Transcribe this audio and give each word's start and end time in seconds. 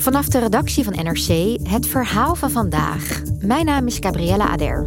Vanaf 0.00 0.28
de 0.28 0.38
redactie 0.38 0.84
van 0.84 0.92
NRC 0.92 1.58
het 1.68 1.86
verhaal 1.86 2.34
van 2.34 2.50
vandaag. 2.50 3.22
Mijn 3.40 3.64
naam 3.64 3.86
is 3.86 3.98
Gabriella 3.98 4.48
Ader. 4.48 4.86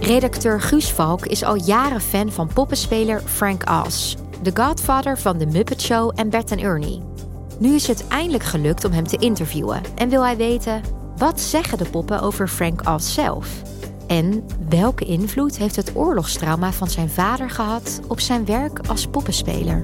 Redacteur 0.00 0.60
Guus 0.60 0.92
Valk 0.92 1.26
is 1.26 1.42
al 1.42 1.56
jaren 1.56 2.00
fan 2.00 2.32
van 2.32 2.50
poppenspeler 2.54 3.20
Frank 3.20 3.70
Oz, 3.70 4.14
de 4.42 4.50
godfather 4.54 5.18
van 5.18 5.38
The 5.38 5.46
Muppet 5.46 5.82
Show 5.82 6.12
en 6.14 6.30
Bert 6.30 6.50
en 6.50 6.58
Ernie. 6.58 7.02
Nu 7.58 7.74
is 7.74 7.86
het 7.86 8.08
eindelijk 8.08 8.44
gelukt 8.44 8.84
om 8.84 8.92
hem 8.92 9.06
te 9.06 9.16
interviewen 9.16 9.82
en 9.96 10.08
wil 10.08 10.24
hij 10.24 10.36
weten 10.36 10.97
wat 11.18 11.40
zeggen 11.40 11.78
de 11.78 11.90
poppen 11.90 12.20
over 12.20 12.48
Frank 12.48 12.88
Oz 12.88 13.14
zelf? 13.14 13.62
En 14.06 14.46
welke 14.68 15.04
invloed 15.04 15.58
heeft 15.58 15.76
het 15.76 15.96
oorlogstrauma 15.96 16.72
van 16.72 16.88
zijn 16.88 17.10
vader 17.10 17.50
gehad 17.50 18.00
op 18.08 18.20
zijn 18.20 18.44
werk 18.44 18.78
als 18.86 19.06
poppenspeler? 19.06 19.82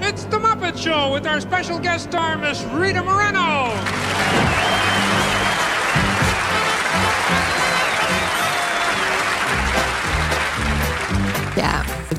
It's 0.00 0.22
the 0.28 0.38
Muppet 0.38 0.78
Show 0.78 1.14
with 1.14 1.26
our 1.26 1.40
special 1.40 1.78
guest 1.82 2.06
star, 2.06 2.38
Miss 2.38 2.64
Rita 2.78 3.02
Moreno. 3.02 3.66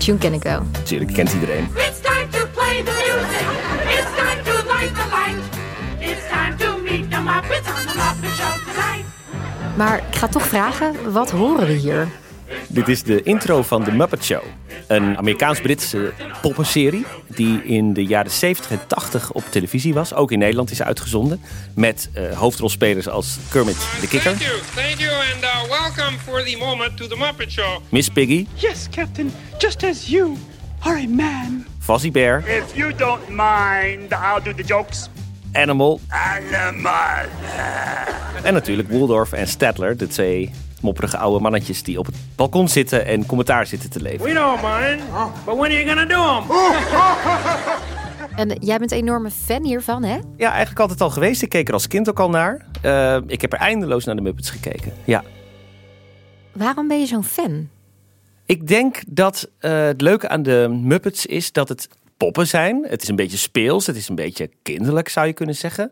Tune 0.08 0.20
ken 0.20 0.34
ik 0.34 0.44
wel. 0.44 0.64
Natuurlijk 0.72 1.14
kent 1.14 1.34
iedereen. 1.34 1.68
It's 1.76 2.00
time 2.02 2.28
to 2.30 2.48
play 2.54 2.84
the 2.84 2.92
music. 2.92 3.48
It's 3.98 4.16
time 4.16 4.44
to 4.44 4.52
light 4.74 4.96
the 4.96 5.08
light. 5.18 5.44
It's 6.00 6.28
time 6.30 6.58
to 6.58 6.78
meet 6.84 7.12
the 7.12 7.18
Muppets 7.18 7.68
on 7.68 7.86
the 7.88 7.96
Muppet 7.96 8.36
Show 8.38 8.74
tonight. 8.74 9.06
Maar 9.78 9.98
ik 10.10 10.16
ga 10.16 10.28
toch 10.28 10.48
vragen, 10.48 11.12
wat 11.12 11.32
horen 11.32 11.68
we 11.68 11.74
hier? 11.74 12.08
Dit 12.68 12.88
is 12.88 13.04
de 13.04 13.24
intro 13.24 13.64
van 13.64 13.84
The 13.84 13.92
Muppet 13.92 14.24
Show. 14.24 14.42
Een 14.88 15.18
Amerikaans-Britse 15.18 16.14
poppenserie 16.42 17.06
die 17.38 17.64
in 17.64 17.94
de 17.94 18.06
jaren 18.06 18.32
70 18.32 18.72
en 18.72 18.80
80 18.88 19.32
op 19.32 19.44
televisie 19.50 19.94
was. 19.94 20.14
Ook 20.14 20.32
in 20.32 20.40
Nederland 20.40 20.72
is 20.72 20.82
uitgezonden. 20.82 21.42
Met 21.76 22.10
eh, 22.14 22.38
hoofdrolspelers 22.38 23.08
als 23.08 23.38
Kermit 23.50 23.78
de 24.02 24.08
Kikker, 24.08 24.38
Thank 24.38 24.42
you, 24.42 24.60
thank 24.76 25.00
you, 25.00 25.12
and 25.12 25.44
uh, 25.44 25.70
welcome 25.70 26.18
for 26.24 26.44
the 26.44 26.58
moment 26.58 26.98
to 26.98 27.08
the 27.08 27.16
Muppet 27.16 27.52
Show. 27.52 27.82
Miss 27.90 28.10
Piggy, 28.10 28.46
Yes, 28.54 28.88
Captain, 28.92 29.32
just 29.58 29.84
as 29.84 30.08
you 30.08 30.36
are 30.80 30.98
a 30.98 31.08
man. 31.08 31.66
Fozzie 31.80 32.12
Bear, 32.12 32.44
If 32.48 32.76
you 32.76 32.94
don't 32.96 33.30
mind, 33.30 34.12
I'll 34.12 34.44
do 34.44 34.54
the 34.54 34.64
jokes. 34.68 35.10
Animal 35.54 36.00
Animal. 36.10 37.26
en 38.44 38.54
natuurlijk 38.54 38.90
Waldorf 38.92 39.32
en 39.32 39.48
Statler. 39.48 39.98
De 39.98 40.08
twee 40.08 40.52
mopperige 40.82 41.18
oude 41.18 41.40
mannetjes 41.40 41.84
die 41.84 42.00
op 42.00 42.06
het 42.06 42.16
balkon 42.36 42.68
zitten 42.68 43.06
en 43.06 43.26
commentaar 43.26 43.68
zitten 43.68 43.90
te 43.90 44.02
leveren. 44.02 44.26
We 44.26 44.34
don't 44.34 44.62
mind, 44.62 45.02
but 45.46 45.56
when 45.56 45.72
are 45.72 45.84
you 45.84 45.88
gonna 45.88 46.06
do 46.06 46.24
them? 46.24 46.56
En 48.38 48.58
jij 48.60 48.78
bent 48.78 48.92
een 48.92 48.98
enorme 48.98 49.32
fan 49.32 49.64
hiervan, 49.64 50.04
hè? 50.04 50.18
Ja, 50.38 50.50
eigenlijk 50.50 50.80
altijd 50.80 51.02
al 51.02 51.10
geweest. 51.10 51.42
Ik 51.42 51.50
keek 51.50 51.68
er 51.68 51.74
als 51.74 51.88
kind 51.88 52.10
ook 52.10 52.20
al 52.20 52.30
naar. 52.30 52.66
Eh, 52.82 53.18
ik 53.28 53.42
heb 53.42 53.54
er 53.54 53.60
eindeloos 53.60 54.06
naar 54.06 54.16
de 54.16 54.22
Muppets 54.22 54.50
gekeken. 54.50 54.94
Ja. 55.04 55.24
Waarom 56.52 56.88
ben 56.88 57.00
je 57.00 57.06
zo'n 57.06 57.24
fan? 57.24 57.70
Ik 58.46 58.68
denk 58.68 59.02
dat 59.08 59.50
eh, 59.60 59.84
het 59.86 60.02
leuke 60.02 60.30
aan 60.30 60.44
de 60.44 60.80
Muppets 60.82 61.26
is 61.26 61.52
dat 61.52 61.70
het 61.70 61.90
poppen 62.18 62.48
zijn. 62.48 62.86
Het 62.90 63.02
is 63.02 63.08
een 63.08 63.16
beetje 63.16 63.38
speels, 63.38 63.88
het 63.88 63.96
is 63.96 64.10
een 64.10 64.16
beetje 64.16 64.50
kinderlijk 64.62 65.10
zou 65.10 65.28
je 65.28 65.34
kunnen 65.34 65.56
zeggen. 65.56 65.92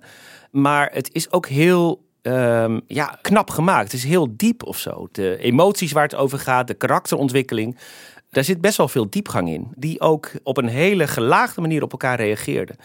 Maar 0.51 0.89
het 0.93 1.09
is 1.13 1.31
ook 1.31 1.47
heel 1.47 2.04
ehm, 2.25 2.79
ja, 2.87 3.17
knap 3.21 3.49
gemaakt. 3.49 3.91
Het 3.91 3.93
is 3.93 4.03
heel 4.03 4.27
diep 4.37 4.63
of 4.63 4.77
zo. 4.77 5.07
De 5.11 5.37
emoties 5.37 5.91
waar 5.91 6.03
het 6.03 6.15
over 6.15 6.39
gaat, 6.39 6.67
de 6.67 6.73
karakterontwikkeling. 6.73 7.77
Daar 8.29 8.43
zit 8.43 8.61
best 8.61 8.77
wel 8.77 8.87
veel 8.87 9.09
diepgang 9.09 9.49
in. 9.49 9.67
Die 9.75 10.01
ook 10.01 10.31
op 10.43 10.57
een 10.57 10.67
hele 10.67 11.07
gelaagde 11.07 11.61
manier 11.61 11.83
op 11.83 11.91
elkaar 11.91 12.17
reageerden. 12.17 12.75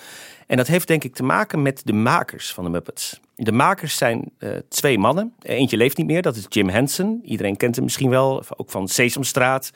En 0.47 0.57
dat 0.57 0.67
heeft 0.67 0.87
denk 0.87 1.05
ik 1.05 1.15
te 1.15 1.23
maken 1.23 1.63
met 1.63 1.83
de 1.85 1.93
makers 1.93 2.53
van 2.53 2.65
de 2.65 2.71
Muppets. 2.71 3.21
De 3.35 3.53
makers 3.53 3.97
zijn 3.97 4.31
eh, 4.39 4.51
twee 4.69 4.99
mannen. 4.99 5.35
Eentje 5.43 5.77
leeft 5.77 5.97
niet 5.97 6.07
meer, 6.07 6.23
dat 6.23 6.37
is 6.37 6.47
Jim 6.49 6.69
Henson. 6.69 7.21
Iedereen 7.25 7.57
kent 7.57 7.75
hem 7.75 7.85
misschien 7.85 8.11
wel, 8.11 8.43
ook 8.57 8.71
van 8.71 8.89
Sesamstraat. 8.89 9.71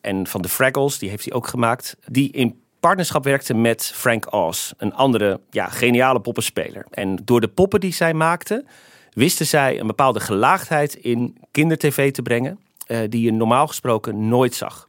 En 0.00 0.26
van 0.26 0.42
de 0.42 0.48
Fraggles, 0.48 0.98
die 0.98 1.08
heeft 1.08 1.24
hij 1.24 1.34
ook 1.34 1.46
gemaakt. 1.46 1.96
Die 2.06 2.32
in 2.32 2.60
partnerschap 2.80 3.24
werkte 3.24 3.54
met 3.54 3.92
Frank 3.94 4.34
Oz, 4.34 4.72
een 4.76 4.94
andere 4.94 5.40
ja, 5.50 5.68
geniale 5.68 6.20
poppenspeler. 6.20 6.86
En 6.90 7.18
door 7.24 7.40
de 7.40 7.48
poppen 7.48 7.80
die 7.80 7.92
zij 7.92 8.14
maakte, 8.14 8.64
wisten 9.12 9.46
zij 9.46 9.80
een 9.80 9.86
bepaalde 9.86 10.20
gelaagdheid 10.20 10.94
in 10.94 11.36
kindertv 11.50 12.12
te 12.12 12.22
brengen, 12.22 12.58
eh, 12.86 12.98
die 13.08 13.22
je 13.22 13.32
normaal 13.32 13.66
gesproken 13.66 14.28
nooit 14.28 14.54
zag. 14.54 14.86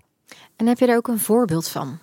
En 0.55 0.67
heb 0.67 0.79
je 0.79 0.85
daar 0.85 0.97
ook 0.97 1.07
een 1.07 1.19
voorbeeld 1.19 1.67
van? 1.67 1.99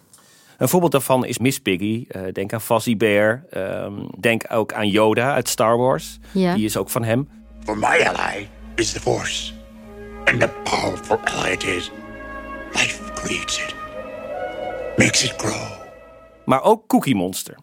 Een 0.59 0.69
voorbeeld 0.69 0.93
daarvan 0.93 1.25
is 1.25 1.39
Miss 1.39 1.59
Piggy. 1.59 2.05
Eh, 2.09 2.23
denk 2.33 2.53
aan 2.53 2.61
Fozzie 2.61 2.97
Bear. 2.97 3.45
Ehm, 3.51 3.93
denk 4.19 4.45
ook 4.49 4.73
aan 4.73 4.89
Yoda 4.89 5.35
uit 5.35 5.49
Star 5.49 5.77
Wars. 5.77 6.19
Ja. 6.33 6.55
Die 6.55 6.65
is 6.65 6.77
ook 6.77 6.91
van 6.91 7.05
hem. 7.05 7.29
For 7.65 7.79
my 7.79 7.87
ally 7.87 8.49
is 8.75 8.93
the 8.93 9.01
Force. 9.01 9.53
And 10.25 10.41
the 10.41 10.49
powerful 10.65 11.19
ally 11.25 11.51
it 11.51 11.65
is. 11.65 11.91
Life 12.73 13.13
creates 13.15 13.59
it. 13.59 13.75
Makes 14.97 15.25
it 15.25 15.35
grow. 15.37 15.71
Maar 16.45 16.63
ook 16.63 16.87
Cookie 16.87 17.15
Monster. 17.15 17.57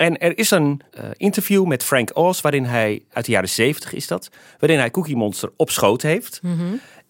En 0.00 0.18
er 0.18 0.38
is 0.38 0.50
een 0.50 0.80
eh, 0.90 1.04
interview 1.16 1.66
met 1.66 1.84
Frank 1.84 2.16
Oz, 2.16 2.40
waarin 2.40 2.64
hij, 2.64 3.02
uit 3.12 3.24
de 3.24 3.32
jaren 3.32 3.48
70 3.48 3.92
is 3.92 4.06
dat, 4.06 4.28
waarin 4.58 4.78
hij 4.78 4.90
Cookie 4.90 5.16
Monster 5.16 5.52
op 5.56 5.70
schoot 5.70 6.02
heeft. 6.02 6.40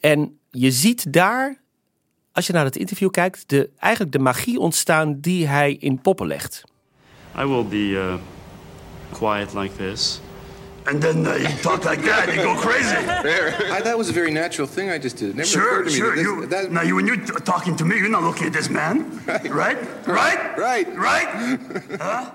En 0.01 0.39
je 0.51 0.71
ziet 0.71 1.13
daar, 1.13 1.57
als 2.33 2.47
je 2.47 2.53
naar 2.53 2.65
het 2.65 2.77
interview 2.77 3.11
kijkt, 3.11 3.49
de, 3.49 3.71
eigenlijk 3.79 4.13
de 4.13 4.19
magie 4.19 4.59
ontstaan 4.59 5.21
die 5.21 5.47
hij 5.47 5.73
in 5.73 6.01
poppen 6.01 6.27
legt. 6.27 6.63
I 7.39 7.45
will 7.45 7.65
be 7.65 7.77
uh, 7.77 8.15
quiet 9.13 9.55
like 9.55 9.77
this. 9.77 10.21
And 10.85 11.01
then 11.01 11.17
uh, 11.17 11.37
you 11.37 11.55
talk 11.61 11.85
like 11.91 12.03
that, 12.03 12.35
you 12.35 12.43
go 12.43 12.55
crazy. 12.55 12.97
I, 13.77 13.83
that 13.83 13.97
was 13.97 14.09
a 14.09 14.13
very 14.13 14.33
natural 14.33 14.69
thing 14.69 14.95
I 14.95 14.99
just 15.03 15.19
did. 15.19 15.29
It 15.29 15.35
never 15.35 15.49
Sure, 15.49 15.79
to 15.79 15.85
me 15.85 15.91
sure. 15.91 16.15
that 16.15 16.23
You, 16.23 16.41
this, 16.41 16.49
that, 16.49 16.73
now, 16.73 16.83
you, 16.83 16.95
when 16.97 17.07
you're 17.07 17.41
talking 17.45 17.77
to 17.77 17.85
me, 17.85 17.95
you're 17.97 18.11
not 18.11 18.23
looking 18.23 18.47
at 18.47 18.53
this 18.53 18.69
man. 18.69 19.05
Right? 19.27 19.79
Right? 20.07 20.59
Right? 20.59 20.89
Right. 20.97 21.29
Right? 22.01 22.33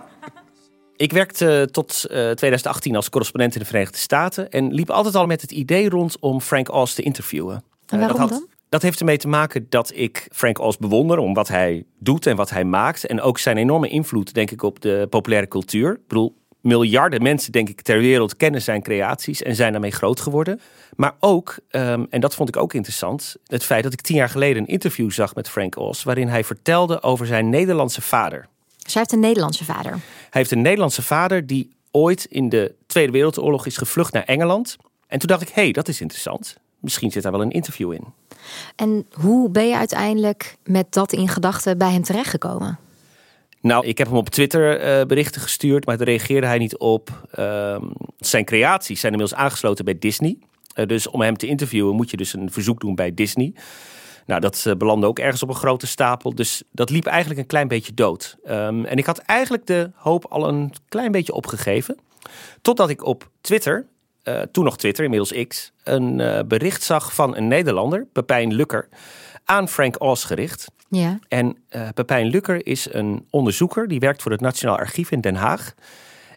Ik 0.98 1.12
werkte 1.12 1.68
tot 1.72 2.06
eh, 2.06 2.32
2018 2.32 2.96
als 2.96 3.10
correspondent 3.10 3.54
in 3.54 3.60
de 3.60 3.66
Verenigde 3.66 3.98
Staten 3.98 4.50
en 4.50 4.74
liep 4.74 4.90
altijd 4.90 5.16
al 5.16 5.26
met 5.26 5.42
het 5.42 5.52
idee 5.52 5.90
rond 5.90 6.20
om 6.20 6.42
Frank 6.42 6.74
Oz 6.74 6.94
te 6.94 7.02
interviewen. 7.02 7.56
En 7.56 7.64
Eh, 7.86 8.00
waarom 8.00 8.20
dat, 8.20 8.30
dan? 8.30 8.48
dat 8.70 8.82
heeft 8.82 9.00
ermee 9.00 9.18
te 9.18 9.28
maken 9.28 9.66
dat 9.70 9.92
ik 9.96 10.28
Frank 10.32 10.60
Oz 10.60 10.76
bewonder 10.78 11.18
om 11.18 11.34
wat 11.34 11.48
hij 11.48 11.86
doet 12.00 12.26
en 12.26 12.36
wat 12.36 12.50
hij 12.50 12.64
maakt. 12.64 13.06
En 13.06 13.22
ook 13.22 13.38
zijn 13.38 13.58
enorme 13.58 13.88
invloed, 13.88 14.34
denk 14.34 14.52
ik, 14.52 14.64
op 14.64 14.82
de 14.82 15.08
populaire 15.10 15.48
cultuur. 15.48 15.92
Ik 15.92 16.08
bedoel, 16.08 16.36
miljarden 16.62 17.22
mensen, 17.22 17.52
denk 17.52 17.70
ik, 17.70 17.82
ter 17.82 18.00
wereld 18.00 18.38
kennen 18.38 18.62
zijn 18.62 18.82
creaties 18.82 19.42
en 19.44 19.56
zijn 19.56 19.72
daarmee 19.72 19.92
groot 19.92 20.20
geworden. 20.20 20.60
Maar 20.96 21.16
ook, 21.20 21.58
ehm, 21.70 22.06
en 22.10 22.22
dat 22.22 22.36
vond 22.36 22.50
ik 22.50 22.58
ook 22.58 22.74
interessant, 22.74 23.36
het 23.46 23.64
feit 23.64 23.84
dat 23.84 23.94
ik 23.94 24.02
tien 24.02 24.16
jaar 24.16 24.30
geleden 24.30 24.62
een 24.62 24.68
interview 24.68 25.12
zag 25.12 25.36
met 25.36 25.50
Frank 25.50 25.78
Oz, 25.78 26.04
waarin 26.04 26.28
hij 26.28 26.44
vertelde 26.44 27.02
over 27.02 27.26
zijn 27.26 27.50
Nederlandse 27.50 28.02
vader. 28.02 28.48
Dus 28.86 28.94
hij 28.94 29.02
heeft 29.02 29.12
een 29.12 29.20
Nederlandse 29.20 29.66
vader. 29.66 29.92
Hij 29.92 30.00
heeft 30.30 30.52
een 30.52 30.62
Nederlandse 30.62 31.02
vader 31.02 31.48
die 31.48 31.70
ooit 31.92 32.26
in 32.26 32.50
de 32.50 32.76
Tweede 32.88 33.12
Wereldoorlog 33.12 33.66
is 33.66 33.78
gevlucht 33.78 34.14
naar 34.14 34.24
Engeland. 34.24 34.76
En 35.08 35.20
toen 35.20 35.28
dacht 35.28 35.42
ik, 35.42 35.48
hé, 35.48 35.62
hey, 35.62 35.72
dat 35.72 35.88
is 35.88 36.02
interessant. 36.02 36.58
Misschien 36.80 37.12
zit 37.12 37.24
daar 37.24 37.32
wel 37.32 37.42
een 37.42 37.52
interview 37.52 37.94
in. 37.94 38.04
En 38.76 39.06
hoe 39.12 39.50
ben 39.50 39.68
je 39.68 39.78
uiteindelijk 39.78 40.56
met 40.64 40.94
dat 40.94 41.14
in 41.14 41.28
gedachten 41.28 41.78
bij 41.78 41.92
hem 41.92 42.04
terechtgekomen? 42.04 42.80
Nou, 43.62 43.86
ik 43.86 43.98
heb 43.98 44.08
hem 44.08 44.18
op 44.18 44.30
Twitter 44.30 44.80
eh, 44.80 45.06
berichten 45.06 45.42
gestuurd, 45.42 45.86
maar 45.86 45.98
daar 45.98 46.08
reageerde 46.08 46.48
hij 46.48 46.58
niet 46.58 46.78
op. 46.78 47.28
Ehm, 47.32 47.84
zijn 48.18 48.46
creaties 48.46 49.00
zijn 49.00 49.12
inmiddels 49.12 49.40
aangesloten 49.40 49.86
bij 49.86 50.00
Disney. 50.00 50.38
Eh, 50.74 50.86
dus 50.86 51.08
om 51.08 51.22
hem 51.22 51.38
te 51.38 51.48
interviewen 51.48 51.96
moet 51.96 52.10
je 52.10 52.18
dus 52.18 52.34
een 52.34 52.52
verzoek 52.52 52.80
doen 52.80 52.96
bij 52.96 53.14
Disney. 53.14 53.54
Nou, 54.26 54.42
dat 54.42 54.64
eh, 54.66 54.76
belandde 54.76 55.08
ook 55.08 55.20
ergens 55.20 55.44
op 55.44 55.50
een 55.50 55.56
grote 55.56 55.88
stapel. 55.88 56.36
Dus 56.36 56.64
dat 56.72 56.90
liep 56.90 57.06
eigenlijk 57.06 57.40
een 57.40 57.46
klein 57.46 57.68
beetje 57.68 57.94
dood. 57.94 58.38
Ehm, 58.44 58.86
en 58.86 58.98
ik 58.98 59.06
had 59.06 59.18
eigenlijk 59.18 59.66
de 59.66 59.92
hoop 59.96 60.26
al 60.26 60.48
een 60.48 60.74
klein 60.90 61.12
beetje 61.12 61.34
opgegeven. 61.34 61.98
Totdat 62.62 62.90
ik 62.90 63.06
op 63.06 63.30
Twitter, 63.42 63.86
eh, 64.24 64.42
toen 64.42 64.64
nog 64.64 64.78
Twitter, 64.78 65.04
inmiddels 65.04 65.48
X, 65.48 65.72
een 65.84 66.20
eh, 66.20 66.44
bericht 66.48 66.84
zag 66.84 67.14
van 67.16 67.36
een 67.36 67.48
Nederlander, 67.48 68.08
Pepijn 68.14 68.54
Lukker, 68.54 68.90
aan 69.44 69.70
Frank 69.70 70.02
Oz 70.02 70.26
gericht. 70.26 70.72
Ja. 70.90 71.20
En 71.28 71.58
eh 71.70 71.88
Pepijn 71.94 72.28
Lukker 72.28 72.66
is 72.66 72.94
een 72.94 73.28
onderzoeker 73.30 73.88
die 73.88 74.00
werkt 74.00 74.22
voor 74.22 74.32
het 74.32 74.42
Nationaal 74.42 74.78
Archief 74.78 75.12
in 75.12 75.22
Den 75.22 75.36
Haag. 75.36 75.74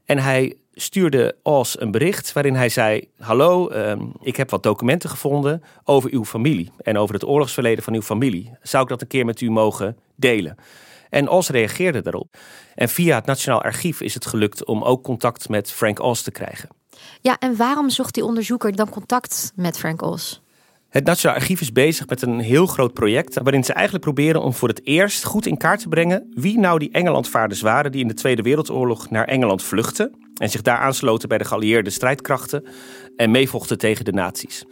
En 0.08 0.18
hij 0.18 0.56
stuurde 0.74 1.36
Oz 1.42 1.74
een 1.78 1.90
bericht 1.90 2.32
waarin 2.32 2.54
hij 2.54 2.68
zei: 2.68 3.08
Hallo, 3.18 3.68
ehm, 3.68 4.02
ik 4.20 4.36
heb 4.36 4.50
wat 4.50 4.62
documenten 4.62 5.10
gevonden 5.10 5.62
over 5.84 6.10
uw 6.12 6.24
familie 6.24 6.70
en 6.82 6.98
over 6.98 7.14
het 7.14 7.24
oorlogsverleden 7.24 7.84
van 7.84 7.94
uw 7.94 8.02
familie. 8.02 8.56
Zou 8.62 8.82
ik 8.82 8.88
dat 8.88 9.00
een 9.00 9.06
keer 9.06 9.24
met 9.24 9.40
u 9.40 9.50
mogen 9.50 9.96
delen? 10.16 10.56
En 11.10 11.28
Oz 11.28 11.48
reageerde 11.48 12.02
daarop. 12.02 12.36
En 12.74 12.88
via 12.88 13.14
het 13.14 13.26
Nationaal 13.26 13.62
Archief 13.62 14.00
is 14.00 14.14
het 14.14 14.26
gelukt 14.26 14.64
om 14.64 14.82
ook 14.82 15.02
contact 15.02 15.48
met 15.48 15.70
Frank 15.70 16.00
Oz 16.00 16.20
te 16.20 16.30
krijgen. 16.30 16.68
Ja, 17.20 17.38
en 17.38 17.56
waarom 17.56 17.90
zocht 17.90 18.14
die 18.14 18.24
onderzoeker 18.24 18.76
dan 18.76 18.90
contact 18.90 19.52
met 19.54 19.78
Frank 19.78 20.02
Oz? 20.02 20.38
Het 20.88 21.04
Nationaal 21.04 21.36
Archief 21.36 21.60
is 21.60 21.72
bezig 21.72 22.06
met 22.06 22.22
een 22.22 22.38
heel 22.38 22.66
groot 22.66 22.92
project 22.92 23.34
waarin 23.42 23.64
ze 23.64 23.72
eigenlijk 23.72 24.04
proberen 24.04 24.42
om 24.42 24.54
voor 24.54 24.68
het 24.68 24.86
eerst 24.86 25.24
goed 25.24 25.46
in 25.46 25.56
kaart 25.56 25.80
te 25.80 25.88
brengen 25.88 26.30
wie 26.34 26.58
nou 26.58 26.78
die 26.78 26.90
Engelandvaarders 26.90 27.60
waren 27.60 27.92
die 27.92 28.00
in 28.00 28.08
de 28.08 28.14
Tweede 28.14 28.42
Wereldoorlog 28.42 29.10
naar 29.10 29.24
Engeland 29.24 29.62
vluchtten 29.62 30.12
en 30.36 30.50
zich 30.50 30.62
daar 30.62 30.78
aansloten 30.78 31.28
bij 31.28 31.38
de 31.38 31.44
geallieerde 31.44 31.90
strijdkrachten 31.90 32.64
en 33.16 33.30
meevochten 33.30 33.78
tegen 33.78 34.04
de 34.04 34.12
nazi's. 34.12 34.64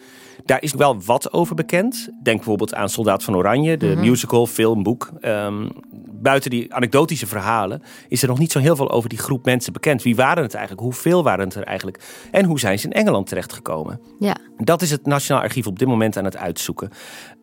Daar 0.45 0.63
is 0.63 0.75
wel 0.75 1.01
wat 1.01 1.33
over 1.33 1.55
bekend. 1.55 2.09
Denk 2.23 2.37
bijvoorbeeld 2.37 2.75
aan 2.75 2.89
Soldaat 2.89 3.25
van 3.25 3.37
Oranje, 3.37 3.77
de 3.77 3.97
musical, 3.97 4.47
film, 4.47 4.83
boek. 4.83 5.11
Ehm, 5.21 5.69
buiten 6.13 6.51
die 6.51 6.75
anekdotische 6.75 7.27
verhalen 7.27 7.83
is 8.09 8.23
er 8.23 8.29
nog 8.29 8.39
niet 8.39 8.53
zo 8.53 8.59
heel 8.59 8.77
veel 8.77 8.91
over 8.91 9.09
die 9.09 9.19
groep 9.19 9.45
mensen 9.45 9.73
bekend. 9.73 10.03
Wie 10.03 10.17
waren 10.17 10.43
het 10.43 10.55
eigenlijk? 10.55 10.85
Hoeveel 10.85 11.23
waren 11.23 11.45
het 11.45 11.55
er 11.55 11.65
eigenlijk? 11.65 12.01
En 12.31 12.45
hoe 12.45 12.59
zijn 12.59 12.79
ze 12.79 12.87
in 12.87 12.93
Engeland 12.93 13.27
terechtgekomen? 13.27 14.01
Ja. 14.19 14.37
Dat 14.57 14.83
is 14.83 14.91
het 14.91 15.07
Nationaal 15.07 15.43
Archief 15.43 15.67
op 15.67 15.79
dit 15.79 15.89
moment 15.89 16.17
aan 16.17 16.25
het 16.25 16.37
uitzoeken. 16.37 16.91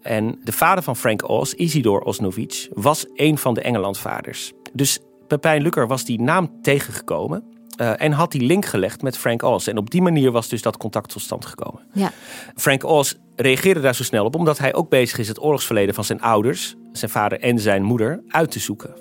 En 0.01 0.39
de 0.43 0.51
vader 0.51 0.83
van 0.83 0.95
Frank 0.95 1.29
Oz, 1.29 1.53
Isidor 1.53 2.01
Osnovic, 2.01 2.67
was 2.73 3.05
een 3.13 3.37
van 3.37 3.53
de 3.53 3.61
Engelandvaders. 3.61 4.51
Dus 4.73 4.99
Pepijn 5.27 5.61
Lukker 5.61 5.87
was 5.87 6.05
die 6.05 6.21
naam 6.21 6.61
tegengekomen 6.61 7.43
eh, 7.75 8.01
en 8.01 8.11
had 8.11 8.31
die 8.31 8.41
link 8.41 8.65
gelegd 8.65 9.01
met 9.01 9.17
Frank 9.17 9.41
Oz. 9.43 9.67
En 9.67 9.77
op 9.77 9.89
die 9.89 10.01
manier 10.01 10.31
was 10.31 10.47
dus 10.47 10.61
dat 10.61 10.77
contact 10.77 11.09
tot 11.09 11.21
stand 11.21 11.45
gekomen. 11.45 11.81
Ja. 11.93 12.11
Frank 12.55 12.83
Oz 12.83 13.13
reageerde 13.35 13.79
daar 13.81 13.95
zo 13.95 14.03
snel 14.03 14.25
op 14.25 14.35
omdat 14.35 14.57
hij 14.57 14.73
ook 14.73 14.89
bezig 14.89 15.17
is 15.17 15.27
het 15.27 15.41
oorlogsverleden 15.41 15.95
van 15.95 16.03
zijn 16.03 16.21
ouders, 16.21 16.75
zijn 16.91 17.11
vader 17.11 17.39
en 17.39 17.59
zijn 17.59 17.83
moeder, 17.83 18.23
uit 18.27 18.51
te 18.51 18.59
zoeken. 18.59 18.93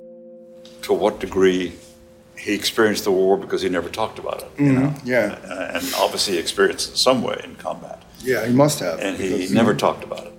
to 0.81 0.99
what 0.99 1.21
degree 1.21 1.73
he 2.35 2.51
experienced 2.53 3.05
the 3.05 3.11
war 3.11 3.39
because 3.39 3.65
he 3.65 3.71
never 3.71 3.91
talked 3.91 4.19
about 4.19 4.41
it. 4.43 4.47
You 4.57 4.73
know? 4.77 4.91
Yeah, 5.05 5.33
Uh, 5.45 5.75
and 5.75 5.83
obviously 6.03 6.35
he 6.35 6.41
experienced 6.41 6.87
it 6.89 6.93
in 6.93 6.99
some 6.99 7.21
way 7.27 7.37
in 7.45 7.57
combat. 7.63 7.99
yeah, 8.25 8.43
he 8.45 8.53
must 8.53 8.81
have. 8.81 9.07
And 9.07 9.17
he 9.17 9.29
because, 9.29 9.53
never 9.53 9.77
talked 9.77 10.05
about 10.05 10.25
it. 10.25 10.31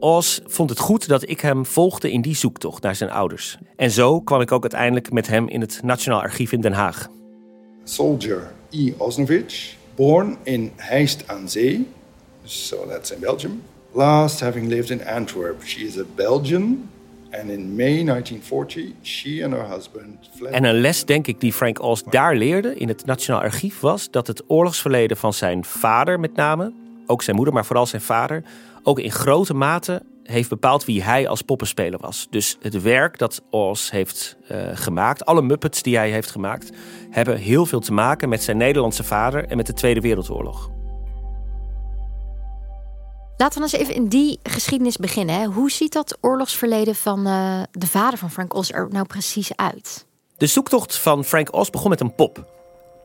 Oz 0.00 0.38
vond 0.44 0.70
het 0.70 0.78
goed 0.78 1.08
dat 1.08 1.28
ik 1.28 1.40
hem 1.40 1.66
volgde 1.66 2.12
in 2.12 2.20
die 2.22 2.36
zoektocht 2.36 2.82
naar 2.82 2.96
zijn 2.96 3.10
ouders. 3.10 3.58
En 3.76 3.90
zo 3.90 4.20
kwam 4.20 4.40
ik 4.40 4.52
ook 4.52 4.62
uiteindelijk 4.62 5.10
met 5.12 5.26
hem 5.26 5.48
in 5.48 5.60
het 5.60 5.80
Nationaal 5.82 6.20
Archief 6.20 6.52
in 6.52 6.60
Den 6.60 6.72
Haag. 6.72 7.08
Soldier 7.88 8.52
E. 8.70 8.92
Osnovic, 8.96 9.76
born 9.94 10.36
in 10.42 10.72
Heist 10.76 11.24
aan 11.26 11.48
Zee, 11.48 11.86
so 12.44 12.86
that's 12.86 13.10
in 13.10 13.20
Belgium. 13.20 13.62
Last 13.92 14.40
having 14.40 14.68
lived 14.68 14.90
in 14.90 15.06
Antwerp, 15.06 15.62
she 15.64 15.80
is 15.80 15.98
a 15.98 16.04
Belgian, 16.14 16.90
and 17.30 17.50
in 17.50 17.76
May 17.76 18.04
1940, 18.04 18.94
she 19.02 19.44
and 19.44 19.52
her 19.52 19.68
husband. 19.68 20.30
En 20.50 20.64
een 20.64 20.80
les, 20.80 21.04
denk 21.04 21.26
ik, 21.26 21.40
die 21.40 21.52
Frank 21.52 21.82
Oz 21.82 22.02
daar 22.10 22.36
leerde 22.36 22.74
in 22.74 22.88
het 22.88 23.06
Nationaal 23.06 23.40
Archief 23.42 23.80
was 23.80 24.10
dat 24.10 24.26
het 24.26 24.42
oorlogsverleden 24.46 25.16
van 25.16 25.32
zijn 25.32 25.64
vader 25.64 26.20
met 26.20 26.34
name, 26.34 26.72
ook 27.06 27.22
zijn 27.22 27.36
moeder, 27.36 27.54
maar 27.54 27.66
vooral 27.66 27.86
zijn 27.86 28.02
vader, 28.02 28.42
ook 28.82 28.98
in 28.98 29.10
grote 29.10 29.54
mate 29.54 30.02
heeft 30.30 30.48
bepaald 30.48 30.84
wie 30.84 31.02
hij 31.02 31.28
als 31.28 31.42
poppenspeler 31.42 32.00
was. 32.00 32.26
Dus 32.30 32.56
het 32.60 32.82
werk 32.82 33.18
dat 33.18 33.42
Oz 33.50 33.90
heeft 33.90 34.36
eh, 34.48 34.58
gemaakt, 34.72 35.24
alle 35.24 35.42
Muppets 35.42 35.82
die 35.82 35.96
hij 35.96 36.10
heeft 36.10 36.30
gemaakt, 36.30 36.70
hebben 37.10 37.36
heel 37.36 37.66
veel 37.66 37.80
te 37.80 37.92
maken 37.92 38.28
met 38.28 38.42
zijn 38.42 38.56
Nederlandse 38.56 39.04
vader 39.04 39.46
en 39.46 39.56
met 39.56 39.66
de 39.66 39.72
Tweede 39.72 40.00
Wereldoorlog. 40.00 40.70
Laten 43.36 43.58
we 43.58 43.64
eens 43.64 43.82
even 43.82 43.94
in 43.94 44.08
die 44.08 44.38
geschiedenis 44.42 44.96
beginnen. 44.96 45.34
Hè. 45.34 45.46
Hoe 45.46 45.70
ziet 45.70 45.92
dat 45.92 46.18
oorlogsverleden 46.20 46.94
van 46.94 47.26
eh, 47.26 47.62
de 47.70 47.86
vader 47.86 48.18
van 48.18 48.30
Frank 48.30 48.54
Oz 48.54 48.70
er 48.70 48.88
nou 48.90 49.06
precies 49.06 49.56
uit? 49.56 50.06
De 50.36 50.46
zoektocht 50.46 50.96
van 50.96 51.24
Frank 51.24 51.54
Oz 51.54 51.70
begon 51.70 51.90
met 51.90 52.00
een 52.00 52.14
pop. 52.14 52.57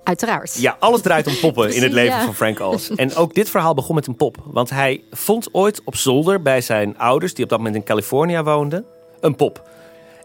Uiteraard. 0.03 0.55
Ja, 0.61 0.75
alles 0.79 1.01
draait 1.01 1.27
om 1.27 1.39
poppen 1.39 1.75
in 1.75 1.83
het 1.83 1.91
leven 1.91 2.17
ja. 2.17 2.25
van 2.25 2.35
Frank 2.35 2.59
Oz. 2.59 2.89
En 2.95 3.15
ook 3.15 3.33
dit 3.33 3.49
verhaal 3.49 3.73
begon 3.73 3.95
met 3.95 4.07
een 4.07 4.15
pop. 4.15 4.37
Want 4.45 4.69
hij 4.69 5.03
vond 5.11 5.49
ooit 5.51 5.81
op 5.85 5.95
zolder 5.95 6.41
bij 6.41 6.61
zijn 6.61 6.97
ouders, 6.97 7.33
die 7.33 7.43
op 7.43 7.49
dat 7.49 7.57
moment 7.57 7.75
in 7.75 7.83
Californië 7.83 8.41
woonden, 8.41 8.85
een 9.19 9.35
pop. 9.35 9.69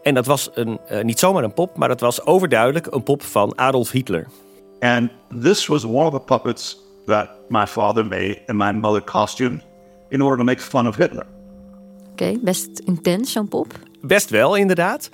En 0.02 0.14
dat 0.14 0.26
was 0.26 0.50
een, 0.54 0.78
eh, 0.86 1.04
niet 1.04 1.18
zomaar 1.18 1.44
een 1.44 1.52
pop, 1.52 1.76
maar 1.76 1.88
dat 1.88 2.00
was 2.00 2.24
overduidelijk 2.24 2.86
een 2.86 3.02
pop 3.02 3.22
van 3.22 3.58
Adolf 3.58 3.90
Hitler. 3.90 4.26
And 4.80 5.10
this 5.40 5.66
was 5.66 5.84
one 5.84 6.04
of 6.06 6.12
the 6.12 6.20
puppets 6.20 6.78
that 7.06 7.28
my 7.48 7.66
father 7.66 8.06
made 8.06 8.38
in 8.46 8.56
my 8.56 8.72
mother 8.72 9.04
costume 9.04 9.60
in 10.08 10.22
order 10.22 10.38
to 10.38 10.44
make 10.44 10.62
fun 10.62 10.88
of 10.88 10.96
Hitler. 10.96 11.26
Oké, 12.10 12.38
best 12.40 12.82
intens 12.84 13.32
zo'n 13.32 13.48
pop. 13.48 13.72
Best 14.00 14.30
wel, 14.30 14.56
inderdaad. 14.56 15.10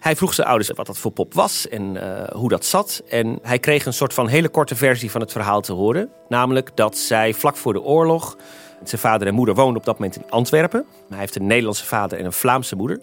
Hij 0.00 0.16
vroeg 0.16 0.34
zijn 0.34 0.46
ouders 0.46 0.70
wat 0.70 0.86
dat 0.86 0.98
voor 0.98 1.10
pop 1.10 1.34
was 1.34 1.68
en 1.68 1.96
eh, 1.96 2.36
hoe 2.36 2.48
dat 2.48 2.64
zat. 2.64 3.02
En 3.08 3.38
hij 3.42 3.58
kreeg 3.58 3.86
een 3.86 3.92
soort 3.92 4.14
van 4.14 4.28
hele 4.28 4.48
korte 4.48 4.76
versie 4.76 5.10
van 5.10 5.20
het 5.20 5.32
verhaal 5.32 5.60
te 5.60 5.72
horen. 5.72 6.10
Namelijk 6.28 6.70
dat 6.74 6.98
zij 6.98 7.34
vlak 7.34 7.56
voor 7.56 7.72
de 7.72 7.82
oorlog... 7.82 8.36
Zijn 8.84 9.00
vader 9.00 9.26
en 9.26 9.34
moeder 9.34 9.54
woonden 9.54 9.76
op 9.76 9.84
dat 9.84 9.98
moment 9.98 10.16
in 10.16 10.30
Antwerpen. 10.30 10.86
Hij 11.08 11.18
heeft 11.18 11.36
een 11.36 11.46
Nederlandse 11.46 11.86
vader 11.86 12.18
en 12.18 12.24
een 12.24 12.32
Vlaamse 12.32 12.76
moeder. 12.76 13.00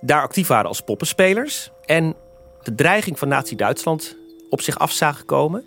Daar 0.00 0.22
actief 0.22 0.46
waren 0.46 0.68
als 0.68 0.80
poppenspelers. 0.80 1.70
En 1.84 2.14
de 2.62 2.74
dreiging 2.74 3.18
van 3.18 3.28
Nazi-Duitsland 3.28 4.16
op 4.50 4.60
zich 4.60 4.78
af 4.78 4.92
zagen 4.92 5.24
komen. 5.24 5.64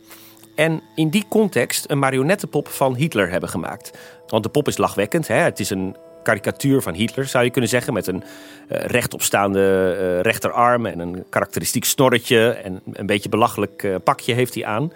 En 0.56 0.81
in 0.96 1.10
die 1.10 1.25
context 1.30 1.90
een 1.90 2.00
marionettenpop 2.00 2.68
van 2.68 2.96
Hitler 2.96 3.30
hebben 3.30 3.50
gemaakt. 3.50 3.92
Want 4.28 4.44
de 4.44 4.50
pop 4.50 4.68
is 4.68 4.78
lachwekkend. 4.78 5.28
Hè? 5.28 5.36
Het 5.36 5.60
is 5.60 5.70
een 5.70 5.96
karikatuur 6.27 6.81
van 6.81 6.94
Hitler, 6.94 7.25
zou 7.25 7.44
je 7.44 7.50
kunnen 7.50 7.69
zeggen. 7.69 7.93
Met 7.93 8.07
een 8.07 8.24
eh, 8.67 8.86
rechtopstaande 8.86 9.96
eh, 10.00 10.22
rechterarm 10.22 10.86
en 10.86 11.00
een 11.00 11.24
karakteristiek 11.29 11.86
snorretje. 11.86 12.50
En 12.50 12.81
een 12.93 13.05
beetje 13.05 13.29
belachelijk 13.29 13.84
eh, 13.84 13.96
pakje 14.03 14.34
heeft 14.34 14.53
hij 14.53 14.65
aan. 14.65 14.91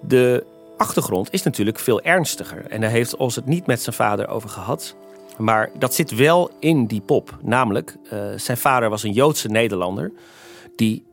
De 0.00 0.44
achtergrond 0.76 1.32
is 1.32 1.42
natuurlijk 1.42 1.78
veel 1.78 2.00
ernstiger. 2.00 2.66
En 2.68 2.80
daar 2.80 2.90
heeft 2.90 3.16
Os 3.16 3.34
het 3.34 3.46
niet 3.46 3.66
met 3.66 3.82
zijn 3.82 3.96
vader 3.96 4.28
over 4.28 4.48
gehad. 4.48 4.96
Maar 5.36 5.70
dat 5.78 5.94
zit 5.94 6.14
wel 6.14 6.50
in 6.60 6.86
die 6.86 7.00
pop. 7.00 7.38
Namelijk, 7.42 7.96
zijn 8.36 8.56
vader 8.56 8.90
was 8.90 9.02
een 9.02 9.12
Joodse 9.12 9.48
Nederlander. 9.48 10.12
Die 10.76 11.04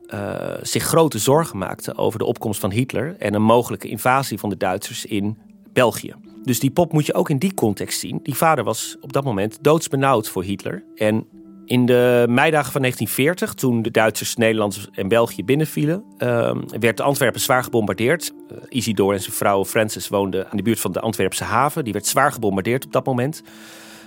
zich 0.62 0.82
grote 0.82 1.18
zorgen 1.18 1.58
maakte 1.58 1.96
over 1.96 2.18
de 2.18 2.24
opkomst 2.24 2.60
van 2.60 2.70
Hitler. 2.70 3.16
En 3.18 3.34
een 3.34 3.42
mogelijke 3.42 3.88
invasie 3.88 4.38
van 4.38 4.50
de 4.50 4.56
Duitsers 4.56 5.04
in 5.04 5.38
België. 5.72 6.14
Dus 6.42 6.60
die 6.60 6.70
pop 6.70 6.92
moet 6.92 7.06
je 7.06 7.14
ook 7.14 7.30
in 7.30 7.38
die 7.38 7.54
context 7.54 8.00
zien. 8.00 8.20
Die 8.22 8.34
vader 8.34 8.64
was 8.64 8.96
op 9.00 9.12
dat 9.12 9.24
moment 9.24 9.58
doodsbenauwd 9.60 10.28
voor 10.28 10.44
Hitler. 10.44 10.84
En 10.94 11.26
in 11.64 11.86
de 11.86 12.26
meidagen 12.28 12.72
van 12.72 12.80
1940, 12.80 13.54
toen 13.54 13.82
de 13.82 13.90
Duitsers 13.90 14.36
Nederland 14.36 14.88
en 14.92 15.08
België 15.08 15.44
binnenvielen, 15.44 16.04
ehm, 16.18 16.60
werd 16.80 17.00
Antwerpen 17.00 17.40
zwaar 17.40 17.64
gebombardeerd. 17.64 18.32
Eh, 18.48 18.56
Isidor 18.68 19.12
en 19.12 19.20
zijn 19.20 19.34
vrouw 19.34 19.64
Francis 19.64 20.08
woonden 20.08 20.50
aan 20.50 20.56
de 20.56 20.62
buurt 20.62 20.80
van 20.80 20.92
de 20.92 21.00
Antwerpse 21.00 21.44
haven. 21.44 21.84
Die 21.84 21.92
werd 21.92 22.06
zwaar 22.06 22.32
gebombardeerd 22.32 22.84
op 22.84 22.92
dat 22.92 23.06
moment. 23.06 23.42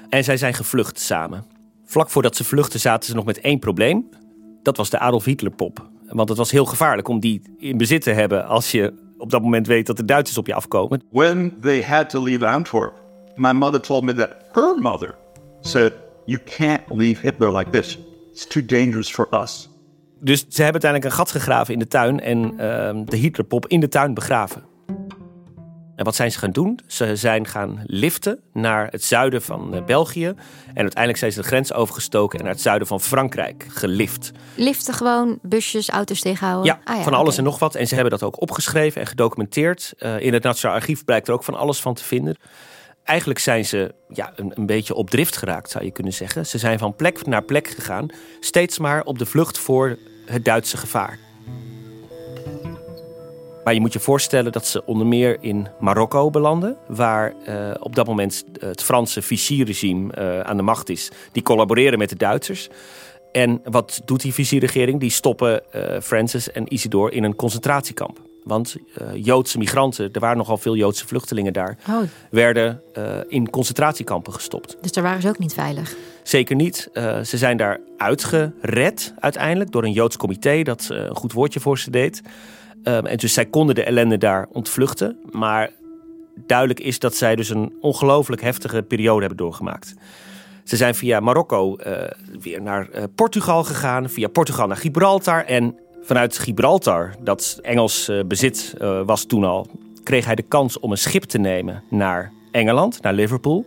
En 0.09 0.23
zij 0.23 0.37
zijn 0.37 0.53
gevlucht 0.53 0.99
samen. 0.99 1.45
Vlak 1.85 2.09
voordat 2.09 2.35
ze 2.35 2.43
vluchtten 2.43 2.79
zaten 2.79 3.09
ze 3.09 3.15
nog 3.15 3.25
met 3.25 3.39
één 3.39 3.59
probleem. 3.59 4.09
Dat 4.63 4.77
was 4.77 4.89
de 4.89 4.99
Adolf 4.99 5.25
Hitler 5.25 5.51
pop. 5.51 5.89
Want 6.07 6.29
het 6.29 6.37
was 6.37 6.51
heel 6.51 6.65
gevaarlijk 6.65 7.07
om 7.07 7.19
die 7.19 7.41
in 7.57 7.77
bezit 7.77 8.01
te 8.01 8.11
hebben 8.11 8.47
als 8.47 8.71
je 8.71 8.93
op 9.25 9.31
dat 9.31 9.41
moment 9.41 9.67
weet 9.67 9.85
dat 9.87 9.97
de 9.97 10.05
Duitsers 10.05 10.37
op 10.37 10.47
je 10.47 10.53
afkomen. 10.53 11.03
When 11.11 11.57
they 11.61 11.83
had 11.83 12.09
to 12.09 12.23
leave 12.23 12.47
Antwerp, 12.47 12.93
my 13.35 13.51
mother 13.51 13.81
told 13.81 14.03
me 14.03 14.13
that 14.13 14.29
her 14.51 14.81
mother 14.81 15.15
said, 15.61 15.93
You 16.25 16.39
can't 16.57 16.81
leave 16.89 17.21
Hitler 17.21 17.57
like 17.57 17.69
this. 17.69 17.99
It's 18.31 18.47
too 18.47 18.65
dangerous 18.65 19.11
for 19.11 19.27
us. 19.41 19.69
Dus 20.19 20.39
ze 20.39 20.63
hebben 20.63 20.81
uiteindelijk 20.81 21.11
een 21.11 21.17
gat 21.17 21.31
gegraven 21.31 21.73
in 21.73 21.79
de 21.79 21.87
tuin 21.87 22.19
en 22.19 22.59
ehm, 22.59 23.05
de 23.05 23.17
Hitlerpop 23.17 23.67
in 23.67 23.79
de 23.79 23.87
tuin 23.87 24.13
begraven. 24.13 24.63
En 25.95 26.05
wat 26.05 26.15
zijn 26.15 26.31
ze 26.31 26.39
gaan 26.39 26.51
doen? 26.51 26.79
Ze 26.87 27.15
zijn 27.15 27.47
gaan 27.47 27.83
liften 27.85 28.39
naar 28.53 28.87
het 28.91 29.03
zuiden 29.03 29.41
van 29.41 29.75
eh, 29.75 29.83
België. 29.83 30.25
En 30.25 30.81
uiteindelijk 30.81 31.17
zijn 31.17 31.31
ze 31.31 31.41
de 31.41 31.47
grens 31.47 31.73
overgestoken 31.73 32.37
en 32.39 32.45
naar 32.45 32.53
het 32.53 32.63
zuiden 32.63 32.87
van 32.87 33.01
Frankrijk 33.01 33.65
gelift. 33.69 34.31
Liften 34.55 34.93
gewoon 34.93 35.39
busjes, 35.41 35.89
auto's 35.89 36.19
tegenhouden? 36.19 36.65
Ja, 36.85 36.93
Ah 36.93 37.03
van 37.03 37.13
alles 37.13 37.37
en 37.37 37.43
nog 37.43 37.59
wat. 37.59 37.75
En 37.75 37.87
ze 37.87 37.93
hebben 37.93 38.11
dat 38.11 38.23
ook 38.23 38.41
opgeschreven 38.41 39.01
en 39.01 39.07
gedocumenteerd. 39.07 39.93
Eh, 39.97 40.19
in 40.19 40.33
het 40.33 40.43
Nationaal 40.43 40.75
Archief 40.75 41.05
blijkt 41.05 41.27
er 41.27 41.33
ook 41.33 41.43
van 41.43 41.55
alles 41.55 41.79
van 41.79 41.93
te 41.93 42.03
vinden. 42.03 42.37
Eigenlijk 43.03 43.39
zijn 43.39 43.65
ze 43.65 43.93
ja, 44.09 44.33
een, 44.35 44.51
een 44.55 44.65
beetje 44.65 44.93
op 44.93 45.09
drift 45.09 45.37
geraakt, 45.37 45.71
zou 45.71 45.83
je 45.85 45.91
kunnen 45.91 46.13
zeggen. 46.13 46.45
Ze 46.45 46.57
zijn 46.57 46.79
van 46.79 46.95
plek 46.95 47.25
naar 47.25 47.43
plek 47.43 47.67
gegaan, 47.67 48.07
steeds 48.39 48.79
maar 48.79 49.03
op 49.03 49.19
de 49.19 49.25
vlucht 49.25 49.57
voor 49.57 49.97
het 50.25 50.45
Duitse 50.45 50.77
gevaar. 50.77 51.19
Maar 53.65 53.73
je 53.73 53.79
moet 53.79 53.93
je 53.93 53.99
voorstellen 53.99 54.51
dat 54.51 54.65
ze 54.65 54.85
onder 54.85 55.07
meer 55.07 55.37
in 55.41 55.67
Marokko 55.79 56.29
belanden, 56.29 56.77
waar 56.87 57.33
eh, 57.45 57.71
op 57.79 57.95
dat 57.95 58.07
moment 58.07 58.43
het 58.59 58.83
Franse 58.83 59.21
Vichy-regime 59.21 60.13
eh, 60.13 60.39
aan 60.39 60.57
de 60.57 60.63
macht 60.63 60.89
is. 60.89 61.11
Die 61.31 61.43
collaboreren 61.43 61.99
met 61.99 62.09
de 62.09 62.15
Duitsers. 62.15 62.69
En 63.31 63.61
wat 63.63 64.01
doet 64.05 64.21
die 64.21 64.33
Vichy-regering? 64.33 64.99
Die 64.99 65.09
stoppen 65.09 65.71
eh, 65.71 66.01
Francis 66.01 66.51
en 66.51 66.73
Isidore 66.73 67.11
in 67.11 67.23
een 67.23 67.35
concentratiekamp. 67.35 68.19
Want 68.43 68.75
eh, 68.95 69.07
Joodse 69.13 69.57
migranten, 69.57 70.09
er 70.11 70.19
waren 70.19 70.37
nogal 70.37 70.57
veel 70.57 70.75
Joodse 70.75 71.07
vluchtelingen 71.07 71.53
daar, 71.53 71.77
Oh, 71.89 72.01
werden 72.31 72.81
eh, 72.93 73.17
in 73.27 73.49
concentratiekampen 73.49 74.33
gestopt. 74.33 74.77
dus 74.81 74.91
daar 74.91 75.03
waren 75.03 75.21
ze 75.21 75.27
ook 75.27 75.39
niet 75.39 75.53
veilig. 75.53 75.95
Zeker 76.23 76.55
niet. 76.55 76.89
Eh, 76.93 77.21
ze 77.21 77.37
zijn 77.37 77.57
daar 77.57 77.79
uitgered 77.97 79.13
uiteindelijk 79.19 79.71
door 79.71 79.83
een 79.83 79.91
Joods 79.91 80.17
comité 80.17 80.61
dat 80.61 80.87
eh, 80.91 80.97
een 80.97 81.15
goed 81.15 81.33
woordje 81.33 81.59
voor 81.59 81.79
ze 81.79 81.89
deed. 81.89 82.21
Ehm, 82.83 83.05
en 83.05 83.17
dus 83.17 83.33
zij 83.33 83.45
konden 83.45 83.75
de 83.75 83.83
ellende 83.83 84.17
daar 84.17 84.47
ontvluchten. 84.51 85.17
Maar 85.31 85.71
duidelijk 86.45 86.79
is 86.79 86.99
dat 86.99 87.15
zij 87.15 87.35
dus 87.35 87.49
een 87.49 87.73
ongelooflijk 87.81 88.41
heftige 88.41 88.81
periode 88.81 89.19
hebben 89.19 89.37
doorgemaakt. 89.37 89.93
Ze 90.63 90.75
zijn 90.75 90.95
via 90.95 91.19
Marokko 91.19 91.75
eh, 91.75 92.11
weer 92.41 92.61
naar 92.61 92.89
eh, 92.89 93.03
Portugal 93.15 93.63
gegaan, 93.63 94.09
via 94.09 94.27
Portugal 94.27 94.67
naar 94.67 94.77
Gibraltar. 94.77 95.45
En 95.45 95.79
vanuit 96.01 96.37
Gibraltar, 96.37 97.15
dat 97.23 97.59
Engels 97.61 98.07
eh, 98.07 98.19
bezit 98.27 98.73
was 99.05 99.25
toen 99.25 99.43
al, 99.43 99.67
kreeg 100.03 100.25
hij 100.25 100.35
de 100.35 100.41
kans 100.47 100.79
om 100.79 100.91
een 100.91 100.97
schip 100.97 101.23
te 101.23 101.37
nemen 101.37 101.83
naar 101.89 102.31
Engeland, 102.51 103.01
naar 103.01 103.13
Liverpool. 103.13 103.65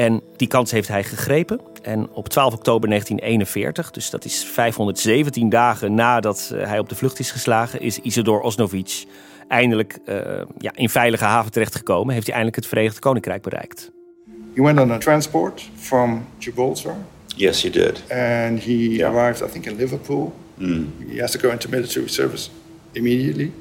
En 0.00 0.22
die 0.36 0.48
kans 0.48 0.70
heeft 0.70 0.88
hij 0.88 1.04
gegrepen. 1.04 1.60
En 1.82 2.10
op 2.10 2.28
12 2.28 2.54
oktober 2.54 2.88
1941, 2.88 3.90
dus 3.90 4.10
dat 4.10 4.24
is 4.24 4.44
517 4.44 5.48
dagen 5.48 5.94
nadat 5.94 6.50
eh, 6.54 6.66
hij 6.66 6.78
op 6.78 6.88
de 6.88 6.94
vlucht 6.94 7.18
is 7.18 7.30
geslagen, 7.30 7.80
is 7.80 7.98
Isidor 7.98 8.40
Osnovic 8.40 9.04
eindelijk 9.48 9.98
eh, 10.04 10.16
ja, 10.58 10.72
in 10.74 10.88
veilige 10.88 11.24
haven 11.24 11.52
terechtgekomen. 11.52 12.14
Heeft 12.14 12.26
hij 12.26 12.34
eindelijk 12.34 12.62
het 12.62 12.66
Verenigd 12.66 12.98
Koninkrijk 12.98 13.42
bereikt. 13.42 13.90
He 14.54 14.62
went 14.62 14.80
on 14.80 14.90
a 14.90 14.98
transport 14.98 15.70
from 15.76 16.26
Gibraltar 16.38 16.96
Yes, 17.36 17.62
he 17.62 17.70
did. 17.70 18.02
and 18.10 18.62
he 18.62 19.06
arrived, 19.06 19.48
I 19.48 19.52
think, 19.52 19.66
in 19.66 19.76
Liverpool. 19.76 20.32
He 21.08 21.20
has 21.20 21.30
to 21.30 21.38
go 21.38 21.50
into 21.50 21.68
military 21.68 22.08
service 22.08 22.50
immediately. 22.92 23.52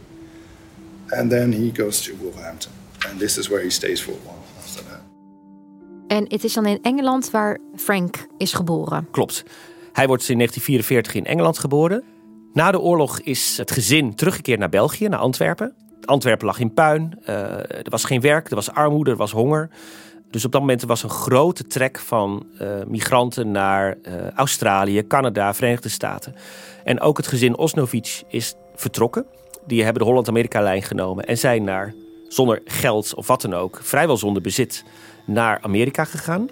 And 1.07 1.29
then 1.29 1.51
he 1.51 1.71
goes 1.83 2.01
to 2.01 2.11
Wolverhampton. 2.21 2.71
And 3.09 3.19
this 3.19 3.37
is 3.37 3.47
where 3.47 3.63
he 3.63 3.69
stays 3.69 4.01
for 4.01 4.11
a 4.11 4.25
while. 4.25 4.38
En 6.09 6.25
het 6.27 6.43
is 6.43 6.53
dan 6.53 6.65
in 6.65 6.79
Engeland 6.81 7.31
waar 7.31 7.57
Frank 7.75 8.27
is 8.37 8.53
geboren. 8.53 9.07
Klopt. 9.11 9.43
Hij 9.93 10.07
wordt 10.07 10.29
in 10.29 10.35
1944 10.35 11.13
in 11.13 11.25
Engeland 11.25 11.57
geboren. 11.59 12.03
Na 12.53 12.71
de 12.71 12.79
oorlog 12.79 13.19
is 13.19 13.57
het 13.57 13.71
gezin 13.71 14.15
teruggekeerd 14.15 14.59
naar 14.59 14.69
België, 14.69 15.07
naar 15.07 15.19
Antwerpen. 15.19 15.73
Antwerpen 16.05 16.45
lag 16.45 16.59
in 16.59 16.73
puin. 16.73 17.19
eh, 17.23 17.35
er 17.57 17.89
was 17.89 18.03
geen 18.03 18.21
werk, 18.21 18.49
er 18.49 18.55
was 18.55 18.71
armoede, 18.71 19.11
er 19.11 19.17
was 19.17 19.31
honger. 19.31 19.69
Dus 20.31 20.45
op 20.45 20.51
dat 20.51 20.61
moment 20.61 20.83
was 20.83 21.03
een 21.03 21.09
grote 21.09 21.63
trek 21.67 21.99
van 21.99 22.45
eh, 22.57 22.67
migranten 22.87 23.51
naar 23.51 23.97
eh, 24.01 24.29
Australië, 24.29 25.07
Canada, 25.07 25.53
Verenigde 25.53 25.89
Staten. 25.89 26.35
En 26.83 26.99
ook 26.99 27.17
het 27.17 27.27
gezin 27.27 27.57
Osnovic 27.57 28.23
is 28.27 28.55
vertrokken. 28.75 29.25
Die 29.67 29.83
hebben 29.83 30.01
de 30.01 30.07
Holland-Amerika-lijn 30.07 30.81
genomen 30.81 31.25
en 31.25 31.37
zijn 31.37 31.63
naar, 31.63 31.93
zonder 32.27 32.61
geld 32.65 33.13
of 33.13 33.27
wat 33.27 33.41
dan 33.41 33.53
ook, 33.53 33.79
vrijwel 33.81 34.17
zonder 34.17 34.41
bezit, 34.41 34.83
naar 35.33 35.59
Amerika 35.61 36.03
gegaan. 36.03 36.49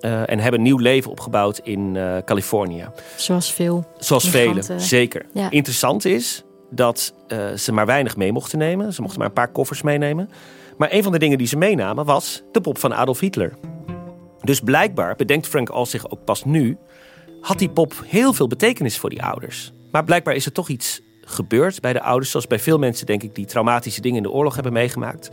Eh, 0.00 0.30
en 0.30 0.38
hebben 0.38 0.60
een 0.60 0.66
nieuw 0.66 0.78
leven 0.78 1.10
opgebouwd 1.10 1.58
in 1.58 1.96
eh, 1.96 2.16
Californië. 2.24 2.88
Zoals 3.16 3.52
veel. 3.52 3.86
Zoals 3.98 4.28
velen, 4.28 4.80
zeker. 4.80 5.26
Ja. 5.32 5.50
Interessant 5.50 6.04
is 6.04 6.44
dat 6.70 7.14
eh, 7.28 7.52
ze 7.52 7.72
maar 7.72 7.86
weinig 7.86 8.16
mee 8.16 8.32
mochten 8.32 8.58
nemen. 8.58 8.92
Ze 8.92 9.00
mochten 9.00 9.18
maar 9.18 9.28
een 9.28 9.34
paar 9.34 9.52
koffers 9.52 9.82
meenemen. 9.82 10.30
Maar 10.76 10.92
een 10.92 11.02
van 11.02 11.12
de 11.12 11.18
dingen 11.18 11.38
die 11.38 11.46
ze 11.46 11.56
meenamen 11.56 12.04
was 12.04 12.42
de 12.52 12.60
pop 12.60 12.78
van 12.78 12.94
Adolf 12.94 13.20
Hitler. 13.20 13.52
Dus 14.40 14.60
blijkbaar, 14.60 15.16
bedenkt 15.16 15.46
Frank 15.46 15.68
al 15.68 15.86
zich 15.86 16.10
ook 16.10 16.24
pas 16.24 16.44
nu, 16.44 16.76
had 17.40 17.58
die 17.58 17.70
pop 17.70 17.92
heel 18.06 18.32
veel 18.32 18.46
betekenis 18.46 18.98
voor 18.98 19.10
die 19.10 19.22
ouders. 19.22 19.72
Maar 19.92 20.04
blijkbaar 20.04 20.34
is 20.34 20.46
er 20.46 20.52
toch 20.52 20.68
iets 20.68 21.00
gebeurd 21.26 21.80
bij 21.80 21.92
de 21.92 22.00
ouders, 22.00 22.30
zoals 22.30 22.46
bij 22.46 22.58
veel 22.58 22.78
mensen, 22.78 23.06
denk 23.06 23.22
ik, 23.22 23.34
die 23.34 23.46
traumatische 23.46 24.00
dingen 24.00 24.16
in 24.16 24.22
de 24.22 24.30
oorlog 24.30 24.54
hebben 24.54 24.72
meegemaakt. 24.72 25.28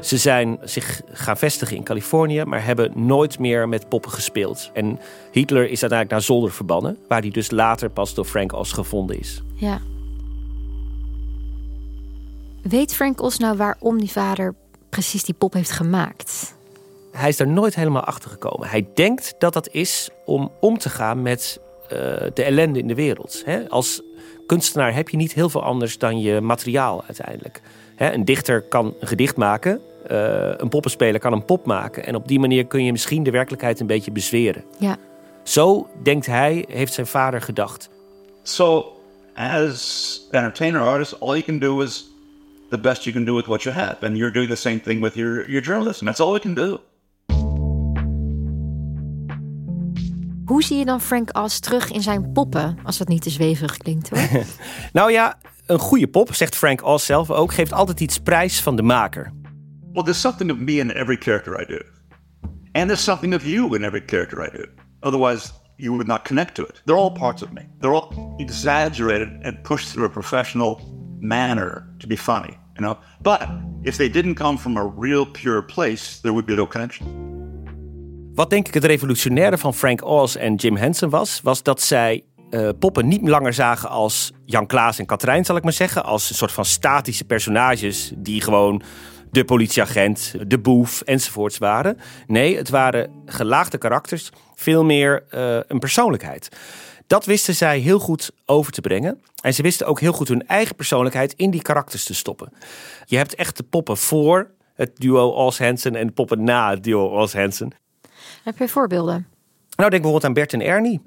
Ze 0.00 0.16
zijn 0.16 0.58
zich 0.62 1.00
gaan 1.12 1.36
vestigen 1.36 1.76
in 1.76 1.82
Californië, 1.82 2.44
maar 2.44 2.64
hebben 2.64 2.92
nooit 2.94 3.38
meer 3.38 3.68
met 3.68 3.88
poppen 3.88 4.10
gespeeld. 4.10 4.70
En 4.72 4.98
Hitler 5.32 5.62
is 5.62 5.80
uiteindelijk 5.80 6.10
naar 6.10 6.20
Zolder 6.20 6.52
verbannen, 6.52 6.98
waar 7.08 7.20
hij 7.20 7.30
dus 7.30 7.50
later 7.50 7.90
pas 7.90 8.14
door 8.14 8.24
Frank 8.24 8.52
Oz 8.52 8.74
gevonden 8.74 9.18
is. 9.18 9.42
Ja. 9.54 9.80
Weet 12.62 12.94
Frank 12.94 13.22
Os 13.22 13.38
nou 13.38 13.56
waarom 13.56 13.98
die 13.98 14.10
vader 14.10 14.54
precies 14.88 15.24
die 15.24 15.34
pop 15.34 15.52
heeft 15.52 15.70
gemaakt? 15.70 16.54
Hij 17.12 17.28
is 17.28 17.36
daar 17.36 17.48
nooit 17.48 17.74
helemaal 17.74 18.04
achter 18.04 18.30
gekomen. 18.30 18.68
Hij 18.68 18.88
denkt 18.94 19.34
dat 19.38 19.52
dat 19.52 19.68
is 19.70 20.10
om 20.24 20.52
om 20.60 20.78
te 20.78 20.88
gaan 20.88 21.22
met 21.22 21.60
eh, 21.88 21.98
de 22.34 22.42
ellende 22.42 22.78
in 22.78 22.86
de 22.86 22.94
wereld. 22.94 23.42
Hè? 23.44 23.68
Als 23.68 24.02
kunstenaar 24.50 24.94
heb 24.94 25.08
je 25.08 25.16
niet 25.16 25.32
heel 25.32 25.48
veel 25.48 25.62
anders 25.62 25.98
dan 25.98 26.20
je 26.20 26.40
materiaal 26.40 27.04
uiteindelijk. 27.06 27.60
Hè? 27.94 28.12
Een 28.12 28.24
dichter 28.24 28.62
kan 28.62 28.94
een 29.00 29.06
gedicht 29.06 29.36
maken. 29.36 29.80
eh, 30.06 30.52
een 30.56 30.68
poppenspeler 30.68 31.20
kan 31.20 31.32
een 31.32 31.44
pop 31.44 31.66
maken. 31.66 32.06
En 32.06 32.14
op 32.14 32.28
die 32.28 32.38
manier 32.38 32.66
kun 32.66 32.84
je 32.84 32.92
misschien 32.92 33.22
de 33.22 33.30
werkelijkheid 33.30 33.80
een 33.80 33.86
beetje 33.86 34.10
bezweren. 34.10 34.64
Ja. 34.78 34.96
Zo 35.42 35.88
denkt 36.02 36.26
hij, 36.26 36.64
heeft 36.68 36.92
zijn 36.92 37.06
vader 37.06 37.40
gedacht. 37.40 37.90
So, 38.42 38.92
as 39.34 40.28
an 40.30 40.38
entertainer 40.38 40.80
artist, 40.80 41.20
all 41.20 41.28
you 41.28 41.42
can 41.42 41.58
do 41.58 41.80
is 41.80 42.10
the 42.70 42.78
best 42.78 43.04
you 43.04 43.16
can 43.16 43.24
do 43.24 43.34
with 43.34 43.46
what 43.46 43.62
you 43.62 43.74
have. 43.74 44.06
And 44.06 44.16
you're 44.16 44.32
doing 44.32 44.50
the 44.50 44.56
same 44.56 44.80
thing 44.80 45.02
with 45.02 45.14
your, 45.14 45.50
your 45.50 45.66
journalism. 45.66 46.04
That's 46.04 46.20
all 46.20 46.28
you 46.28 46.40
can 46.40 46.54
do. 46.54 46.80
Hoe 50.60 50.68
zie 50.68 50.78
je 50.78 50.84
dan 50.84 51.00
Frank 51.00 51.30
As 51.30 51.58
terug 51.58 51.90
in 51.90 52.02
zijn 52.02 52.32
poppen? 52.32 52.78
Als 52.84 52.98
dat 52.98 53.08
niet 53.08 53.22
te 53.22 53.30
zweverig 53.30 53.76
klinkt 53.76 54.10
hoor. 54.10 54.44
Nou 54.92 55.12
ja, 55.12 55.38
een 55.66 55.78
goede 55.78 56.08
pop, 56.08 56.34
zegt 56.34 56.56
Frank 56.56 56.84
Oz 56.84 57.04
zelf 57.04 57.30
ook, 57.30 57.52
geeft 57.52 57.72
altijd 57.72 58.00
iets 58.00 58.18
prijs 58.18 58.60
van 58.62 58.76
de 58.76 58.82
maker. 58.82 59.32
Well, 59.92 60.02
there's 60.02 60.20
something 60.20 60.50
of 60.50 60.58
me 60.58 60.72
in 60.72 60.90
every 60.90 61.16
character 61.20 61.60
I 61.60 61.64
do. 61.64 61.78
And 62.72 62.86
there's 62.86 63.04
something 63.04 63.34
of 63.34 63.44
you 63.44 63.76
in 63.76 63.84
every 63.84 64.02
character 64.06 64.46
I 64.46 64.56
do. 64.56 64.64
Otherwise, 65.00 65.52
you 65.76 65.92
would 65.92 66.06
not 66.06 66.22
connect 66.22 66.54
to 66.54 66.62
it. 66.62 66.82
They're 66.84 67.00
all 67.00 67.12
parts 67.12 67.42
of 67.42 67.52
me. 67.52 67.62
They're 67.78 67.94
all 67.94 68.36
exaggerated 68.38 69.28
and 69.42 69.62
pushed 69.62 69.88
through 69.92 70.06
a 70.06 70.12
professional 70.12 70.80
manner 71.20 71.86
to 71.98 72.06
be 72.06 72.16
funny, 72.16 72.58
you 72.74 72.84
know? 72.84 72.98
But 73.20 73.40
if 73.82 73.96
they 73.96 74.10
didn't 74.10 74.34
come 74.34 74.58
from 74.58 74.76
a 74.76 74.84
real 74.84 75.26
pure 75.26 75.62
place, 75.62 76.20
there 76.20 76.32
would 76.32 76.46
be 76.46 76.54
no 76.54 76.66
connection. 76.66 77.39
Wat 78.40 78.50
denk 78.50 78.68
ik 78.68 78.74
het 78.74 78.84
revolutionaire 78.84 79.58
van 79.58 79.74
Frank 79.74 80.04
Oz 80.04 80.36
en 80.36 80.54
Jim 80.54 80.76
Henson 80.76 81.10
was, 81.10 81.40
was 81.42 81.62
dat 81.62 81.82
zij 81.82 82.24
eh, 82.50 82.68
poppen 82.78 83.08
niet 83.08 83.28
langer 83.28 83.52
zagen 83.52 83.88
als 83.88 84.32
Jan 84.44 84.66
Klaas 84.66 84.98
en 84.98 85.06
Katrijn, 85.06 85.44
zal 85.44 85.56
ik 85.56 85.62
maar 85.62 85.72
zeggen. 85.72 86.04
Als 86.04 86.28
een 86.28 86.34
soort 86.34 86.52
van 86.52 86.64
statische 86.64 87.24
personages 87.24 88.12
die 88.16 88.40
gewoon 88.40 88.82
de 89.30 89.44
politieagent, 89.44 90.34
de 90.46 90.58
boef 90.58 91.00
enzovoorts 91.00 91.58
waren. 91.58 91.98
Nee, 92.26 92.56
het 92.56 92.68
waren 92.68 93.10
gelaagde 93.26 93.78
karakters, 93.78 94.30
veel 94.54 94.84
meer 94.84 95.24
eh, 95.30 95.58
een 95.66 95.78
persoonlijkheid. 95.78 96.48
Dat 97.06 97.24
wisten 97.24 97.54
zij 97.54 97.78
heel 97.78 97.98
goed 97.98 98.30
over 98.46 98.72
te 98.72 98.80
brengen. 98.80 99.20
En 99.42 99.54
ze 99.54 99.62
wisten 99.62 99.86
ook 99.86 100.00
heel 100.00 100.12
goed 100.12 100.28
hun 100.28 100.46
eigen 100.46 100.76
persoonlijkheid 100.76 101.32
in 101.32 101.50
die 101.50 101.62
karakters 101.62 102.04
te 102.04 102.14
stoppen. 102.14 102.52
Je 103.04 103.16
hebt 103.16 103.34
echt 103.34 103.56
de 103.56 103.62
poppen 103.62 103.96
voor 103.96 104.50
het 104.74 104.96
duo 104.96 105.28
Oz-Hansen 105.28 105.96
en 105.96 106.06
de 106.06 106.12
poppen 106.12 106.44
na 106.44 106.70
het 106.70 106.84
duo 106.84 107.20
Oz-Hansen. 107.20 107.72
Heb 108.42 108.58
je 108.58 108.68
voorbeelden? 108.68 109.26
Nou, 109.76 109.90
denk 109.90 110.02
bijvoorbeeld 110.02 110.24
aan 110.24 110.32
Bert 110.32 110.52
en 110.52 110.62
Ernie. 110.62 111.00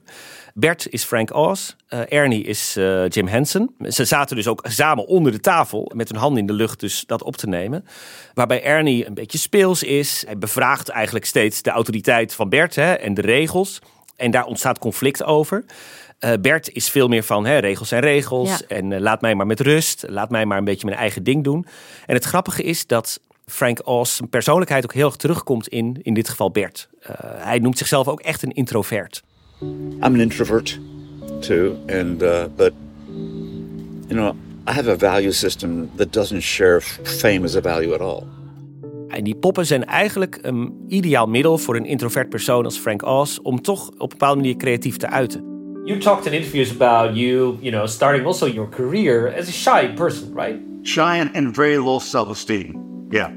Bert 0.54 0.88
is 0.90 1.04
Frank 1.04 1.36
Oz, 1.36 1.74
eh, 1.88 2.00
Ernie 2.10 2.44
is 2.44 2.76
eh, 2.78 3.08
Jim 3.08 3.28
Henson. 3.28 3.76
Ze 3.80 4.06
zaten 4.06 4.36
dus 4.36 4.48
ook 4.48 4.66
samen 4.70 5.08
onder 5.08 5.32
de 5.32 5.40
tafel 5.40 5.92
met 5.96 6.10
hun 6.10 6.18
handen 6.18 6.40
in 6.40 6.48
de 6.48 6.54
lucht 6.54 6.80
dus 6.80 7.04
dat 7.06 7.24
op 7.24 7.36
te 7.36 7.48
nemen. 7.48 7.86
Waarbij 8.34 8.64
Ernie 8.64 9.06
een 9.06 9.14
beetje 9.14 9.38
speels 9.38 9.84
is. 9.84 10.24
Hij 10.26 10.38
bevraagt 10.38 10.90
eigenlijk 10.90 11.26
steeds 11.26 11.62
de 11.62 11.70
autoriteit 11.70 12.34
van 12.34 12.50
Bert 12.50 12.76
hè, 12.76 12.94
en 12.94 13.14
de 13.14 13.22
regels. 13.22 13.82
En 14.16 14.32
daar 14.32 14.46
ontstaat 14.46 14.80
conflict 14.80 15.24
over. 15.24 15.66
Eh, 16.20 16.32
Bert 16.42 16.74
is 16.74 16.90
veel 16.90 17.08
meer 17.08 17.24
van 17.24 17.46
hè, 17.46 17.58
regels 17.58 17.88
zijn 17.88 18.02
regels. 18.02 18.50
Ja. 18.50 18.60
En 18.68 19.02
laat 19.02 19.22
mij 19.22 19.36
maar 19.36 19.48
met 19.48 19.60
rust. 19.60 20.06
Laat 20.08 20.30
mij 20.30 20.46
maar 20.46 20.58
een 20.58 20.64
beetje 20.64 20.86
mijn 20.86 20.98
eigen 20.98 21.24
ding 21.24 21.44
doen. 21.44 21.66
En 22.06 22.14
het 22.14 22.24
grappige 22.24 22.64
is 22.64 22.88
dat 22.88 23.20
Frank 23.46 23.88
Oz 23.88 24.16
zijn 24.16 24.30
persoonlijkheid 24.30 24.84
ook 24.84 24.94
heel 24.94 25.06
erg 25.06 25.16
terugkomt 25.16 25.68
in, 25.68 26.00
in 26.02 26.14
dit 26.14 26.30
geval 26.30 26.52
Bert. 26.52 26.90
Uh, 27.02 27.08
hij 27.22 27.60
noemt 27.60 27.78
zichzelf 27.78 28.08
ook 28.08 28.22
echt 28.22 28.44
een 28.44 28.52
introvert. 28.52 29.24
I'm 29.62 30.04
an 30.04 30.20
introvert 30.20 30.80
too, 31.40 31.76
and 31.88 32.22
uh, 32.22 32.44
but 32.56 32.74
you 34.08 34.16
know, 34.16 34.36
I 34.68 34.72
have 34.72 34.92
a 34.92 34.98
value 34.98 35.32
system 35.32 35.90
that 35.96 36.14
doesn't 36.14 36.42
share 36.42 36.82
fame 37.04 37.44
as 37.44 37.56
a 37.56 37.62
value 37.62 37.94
at 37.94 38.02
all. 38.02 38.24
En 39.08 39.24
die 39.24 39.36
poppen 39.36 39.66
zijn 39.66 39.86
eigenlijk 39.86 40.40
een 40.42 40.86
ideaal 40.88 41.28
middel 41.28 41.58
voor 41.58 41.76
een 41.76 41.86
introvert 41.86 42.30
persoon 42.30 42.66
als 42.66 42.78
Frank 42.78 43.06
Oz 43.06 43.38
om 43.38 43.62
toch 43.62 43.88
op 43.88 44.02
een 44.02 44.08
bepaalde 44.08 44.36
manier 44.42 44.56
creatief 44.56 44.98
te 44.98 45.08
uiten. 45.08 45.52
You 45.86 46.00
talked 46.00 46.26
in 46.26 46.34
interviews 46.34 46.72
about 46.72 47.18
you, 47.18 47.58
you 47.60 47.72
know, 47.72 47.88
starting 47.88 48.26
also 48.26 48.48
your 48.48 48.70
career 48.70 49.36
as 49.38 49.48
a 49.48 49.52
shy 49.52 49.94
person, 49.94 50.34
right? 50.34 50.60
Shy 50.84 51.20
and, 51.20 51.36
and 51.36 51.56
very 51.56 51.78
low 51.78 52.00
self-esteem. 52.00 52.83
Yeah. 53.14 53.32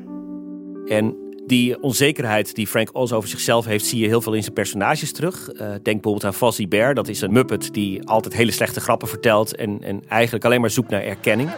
En 0.87 1.17
die 1.47 1.83
onzekerheid 1.83 2.55
die 2.55 2.67
Frank 2.67 2.95
Oz 2.95 3.13
over 3.13 3.29
zichzelf 3.29 3.65
heeft, 3.65 3.85
zie 3.85 4.01
je 4.01 4.07
heel 4.07 4.21
veel 4.21 4.33
in 4.33 4.43
zijn 4.43 4.55
personages 4.55 5.13
terug. 5.13 5.53
Uh, 5.53 5.59
denk 5.59 5.83
bijvoorbeeld 5.83 6.25
aan 6.25 6.35
Fozzie 6.35 6.69
Bear, 6.69 6.95
dat 6.95 7.09
is 7.09 7.21
een 7.21 7.33
muppet 7.33 7.75
die 7.75 8.09
altijd 8.09 8.35
hele 8.35 8.51
slechte 8.51 8.81
grappen 8.81 9.09
vertelt 9.09 9.57
en, 9.57 9.83
en 9.83 10.03
eigenlijk 10.09 10.45
alleen 10.45 10.61
maar 10.61 10.71
zoekt 10.71 10.91
naar 10.91 11.03
erkenning. 11.03 11.51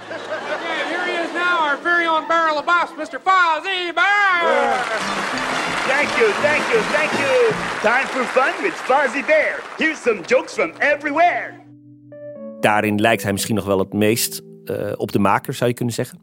barrel 2.28 2.56
of 2.56 2.64
boss, 2.64 2.92
Mr. 2.96 3.20
Fozzie 3.25 3.92
Bear! 3.94 4.38
Thank 5.87 6.08
you, 6.18 6.32
thank 6.42 6.62
you, 6.70 6.80
thank 6.92 7.12
you. 7.22 7.52
Time 7.82 8.06
for 8.06 8.25
fun 8.25 8.62
with 8.62 8.75
Fozzie 8.75 9.25
Bear. 9.26 9.62
Here's 9.76 10.02
some 10.02 10.20
jokes 10.26 10.52
from 10.52 10.72
everywhere. 10.78 11.52
Daarin 12.60 13.00
lijkt 13.00 13.22
hij 13.22 13.32
misschien 13.32 13.54
nog 13.54 13.64
wel 13.64 13.78
het 13.78 13.92
meest 13.92 14.42
uh, 14.64 14.92
op 14.96 15.12
de 15.12 15.18
maker, 15.18 15.54
zou 15.54 15.70
je 15.70 15.76
kunnen 15.76 15.94
zeggen. 15.94 16.18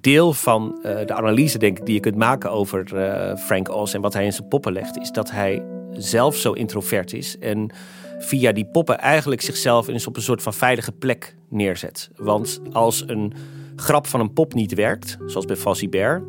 Deel 0.00 0.32
van 0.32 0.78
uh, 0.78 0.82
de 1.06 1.14
analyse, 1.14 1.58
denk 1.58 1.78
ik, 1.78 1.86
die 1.86 1.94
je 1.94 2.00
kunt 2.00 2.16
maken 2.16 2.50
over 2.50 2.84
uh, 2.94 3.36
Frank 3.36 3.68
Oz 3.68 3.94
en 3.94 4.00
wat 4.00 4.12
hij 4.12 4.24
in 4.24 4.32
zijn 4.32 4.48
poppen 4.48 4.72
legt, 4.72 4.98
is 4.98 5.10
dat 5.10 5.30
hij 5.30 5.62
zelf 5.92 6.36
zo 6.36 6.52
introvert 6.52 7.12
is 7.12 7.38
en 7.38 7.70
via 8.18 8.52
die 8.52 8.66
poppen 8.66 8.98
eigenlijk 8.98 9.40
zichzelf 9.40 9.88
eens 9.88 10.06
op 10.06 10.16
een 10.16 10.22
soort 10.22 10.42
van 10.42 10.54
veilige 10.54 10.92
plek 10.92 11.34
neerzet. 11.48 12.10
Want 12.16 12.60
als 12.72 13.04
een 13.06 13.34
grap 13.76 14.06
van 14.06 14.20
een 14.20 14.32
pop 14.32 14.54
niet 14.54 14.74
werkt, 14.74 15.16
zoals 15.26 15.46
bij 15.46 15.56
Fozzie 15.56 15.88
Bear, 15.88 16.22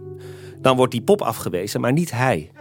dan 0.58 0.76
wordt 0.76 0.92
die 0.92 1.02
pop 1.02 1.22
afgewezen, 1.22 1.82
maar 1.82 1.94
niet 1.94 2.12
hij. 2.12 2.52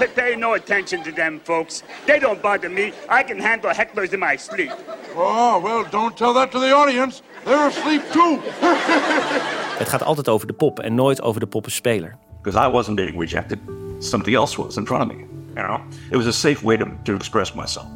Uh, 0.00 0.06
pay 0.14 0.34
no 0.34 0.54
attention 0.54 1.02
to 1.02 1.12
them, 1.12 1.40
folks. 1.42 1.82
They 2.04 2.18
don't 2.18 2.40
bother 2.40 2.70
me. 2.70 2.92
I 3.20 3.24
can 3.26 3.40
handle 3.40 3.74
hecklers 3.74 4.10
in 4.10 4.18
my 4.18 4.36
sleep. 4.36 4.76
Oh, 5.16 5.62
well, 5.62 5.84
don't 5.90 6.16
tell 6.16 6.32
that 6.32 6.50
to 6.50 6.60
the 6.60 6.72
audience. 6.72 7.22
They're 7.44 7.66
asleep 7.66 8.02
too. 8.12 8.38
Het 9.78 9.88
gaat 9.88 10.02
altijd 10.02 10.28
over 10.28 10.46
de 10.46 10.52
pop 10.52 10.80
en 10.80 10.94
nooit 10.94 11.22
over 11.22 11.40
de 11.40 11.46
poppenspeler. 11.46 12.16
Because 12.42 12.68
I 12.68 12.70
wasn't 12.70 12.96
being 12.96 13.20
rejected. 13.20 13.58
Something 13.98 14.36
else 14.36 14.62
was 14.62 14.76
in 14.76 14.86
front 14.86 15.10
of 15.10 15.16
me. 15.16 15.24
You 15.54 15.66
know, 15.66 15.80
it 16.10 16.16
was 16.16 16.26
a 16.26 16.30
safe 16.30 16.64
way 16.64 16.76
to, 16.76 16.86
to 17.02 17.14
express 17.14 17.52
myself. 17.52 17.86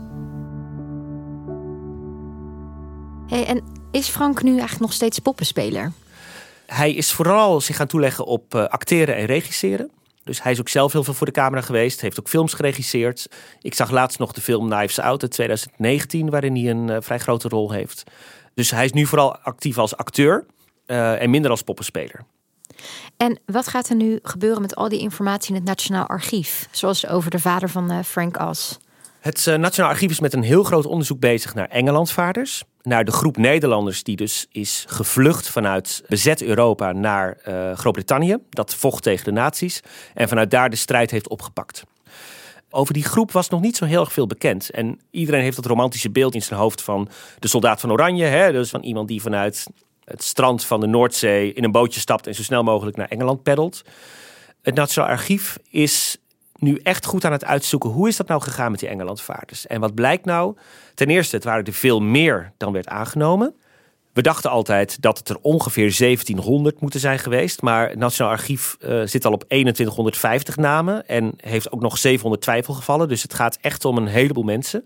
Hey, 3.26 3.46
en 3.46 3.62
is 3.90 4.08
Frank 4.08 4.42
nu 4.42 4.50
eigenlijk 4.50 4.80
nog 4.80 4.92
steeds 4.92 5.18
poppenspeler? 5.18 5.92
Hij 6.66 6.92
is 6.92 7.12
vooral 7.12 7.60
zich 7.60 7.76
gaan 7.76 7.86
toeleggen 7.86 8.24
op 8.24 8.54
uh, 8.54 8.64
acteren 8.64 9.16
en 9.16 9.24
regisseren. 9.24 9.90
Dus 10.24 10.42
hij 10.42 10.52
is 10.52 10.60
ook 10.60 10.68
zelf 10.68 10.92
heel 10.92 11.04
veel 11.04 11.14
voor 11.14 11.26
de 11.26 11.32
camera 11.32 11.60
geweest. 11.60 12.00
Heeft 12.00 12.20
ook 12.20 12.28
films 12.28 12.54
geregisseerd. 12.54 13.28
Ik 13.60 13.74
zag 13.74 13.90
laatst 13.90 14.18
nog 14.18 14.32
de 14.32 14.40
film 14.40 14.70
Knives 14.70 14.98
Out 14.98 15.22
uit 15.22 15.30
2019, 15.30 16.30
waarin 16.30 16.56
hij 16.56 16.70
een 16.70 16.88
uh, 16.88 16.96
vrij 17.00 17.18
grote 17.18 17.48
rol 17.48 17.72
heeft. 17.72 18.02
Dus 18.54 18.70
hij 18.70 18.84
is 18.84 18.92
nu 18.92 19.06
vooral 19.06 19.36
actief 19.36 19.78
als 19.78 19.96
acteur 19.96 20.46
en 20.92 21.30
minder 21.30 21.50
als 21.50 21.62
poppenspeler. 21.62 22.24
En 23.16 23.40
wat 23.46 23.68
gaat 23.68 23.88
er 23.88 23.96
nu 23.96 24.18
gebeuren 24.22 24.62
met 24.62 24.74
al 24.74 24.88
die 24.88 25.00
informatie 25.00 25.48
in 25.48 25.54
het 25.54 25.64
Nationaal 25.64 26.06
Archief? 26.06 26.68
Zoals 26.70 27.06
over 27.06 27.30
de 27.30 27.38
vader 27.38 27.68
van 27.68 28.04
Frank 28.04 28.36
As. 28.36 28.78
Het 29.20 29.46
Nationaal 29.58 29.90
Archief 29.90 30.10
is 30.10 30.20
met 30.20 30.32
een 30.32 30.42
heel 30.42 30.62
groot 30.62 30.86
onderzoek 30.86 31.20
bezig 31.20 31.54
naar 31.54 31.68
Engelandvaarders 31.68 32.64
naar 32.82 33.04
de 33.04 33.12
groep 33.12 33.36
Nederlanders 33.36 34.02
die 34.02 34.16
dus 34.16 34.46
is 34.50 34.84
gevlucht 34.88 35.48
vanuit 35.48 36.02
bezet 36.08 36.42
Europa 36.42 36.92
naar 36.92 37.38
uh, 37.48 37.72
Groot-Brittannië. 37.72 38.36
Dat 38.50 38.74
vocht 38.74 39.02
tegen 39.02 39.24
de 39.24 39.30
nazi's 39.30 39.80
en 40.14 40.28
vanuit 40.28 40.50
daar 40.50 40.70
de 40.70 40.76
strijd 40.76 41.10
heeft 41.10 41.28
opgepakt. 41.28 41.84
Over 42.70 42.94
die 42.94 43.04
groep 43.04 43.32
was 43.32 43.48
nog 43.48 43.60
niet 43.60 43.76
zo 43.76 43.84
heel 43.84 44.00
erg 44.00 44.12
veel 44.12 44.26
bekend. 44.26 44.70
En 44.70 45.00
iedereen 45.10 45.42
heeft 45.42 45.56
dat 45.56 45.66
romantische 45.66 46.10
beeld 46.10 46.34
in 46.34 46.42
zijn 46.42 46.60
hoofd 46.60 46.82
van 46.82 47.08
de 47.38 47.48
soldaat 47.48 47.80
van 47.80 47.92
Oranje. 47.92 48.24
Hè? 48.24 48.52
Dus 48.52 48.70
van 48.70 48.82
iemand 48.82 49.08
die 49.08 49.22
vanuit 49.22 49.66
het 50.04 50.22
strand 50.22 50.64
van 50.64 50.80
de 50.80 50.86
Noordzee 50.86 51.52
in 51.52 51.64
een 51.64 51.72
bootje 51.72 52.00
stapt 52.00 52.26
en 52.26 52.34
zo 52.34 52.42
snel 52.42 52.62
mogelijk 52.62 52.96
naar 52.96 53.08
Engeland 53.08 53.42
peddelt. 53.42 53.82
Het 54.62 54.74
Nationaal 54.74 55.10
Archief 55.10 55.58
is 55.70 56.16
nu 56.56 56.80
echt 56.82 57.06
goed 57.06 57.24
aan 57.24 57.32
het 57.32 57.44
uitzoeken 57.44 57.90
hoe 57.90 58.08
is 58.08 58.16
dat 58.16 58.28
nou 58.28 58.40
gegaan 58.40 58.70
met 58.70 58.80
die 58.80 58.88
Engelandvaarders. 58.88 59.66
En 59.66 59.80
wat 59.80 59.94
blijkt 59.94 60.24
nou? 60.24 60.56
Ten 60.94 61.06
eerste, 61.06 61.36
het 61.36 61.44
waren 61.44 61.64
er 61.64 61.72
veel 61.72 62.00
meer 62.00 62.52
dan 62.56 62.72
werd 62.72 62.88
aangenomen. 62.88 63.54
We 64.12 64.22
dachten 64.22 64.50
altijd 64.50 65.02
dat 65.02 65.18
het 65.18 65.28
er 65.28 65.38
ongeveer 65.40 65.94
1700 65.98 66.80
moeten 66.80 67.00
zijn 67.00 67.18
geweest. 67.18 67.62
Maar 67.62 67.88
het 67.88 67.98
Nationaal 67.98 68.32
Archief 68.32 68.76
uh, 68.80 69.02
zit 69.04 69.24
al 69.24 69.32
op 69.32 69.44
2150 69.48 70.56
namen 70.56 71.06
en 71.06 71.32
heeft 71.36 71.72
ook 71.72 71.80
nog 71.80 71.98
700 71.98 72.42
twijfelgevallen. 72.42 73.08
Dus 73.08 73.22
het 73.22 73.34
gaat 73.34 73.58
echt 73.60 73.84
om 73.84 73.96
een 73.96 74.06
heleboel 74.06 74.42
mensen. 74.42 74.84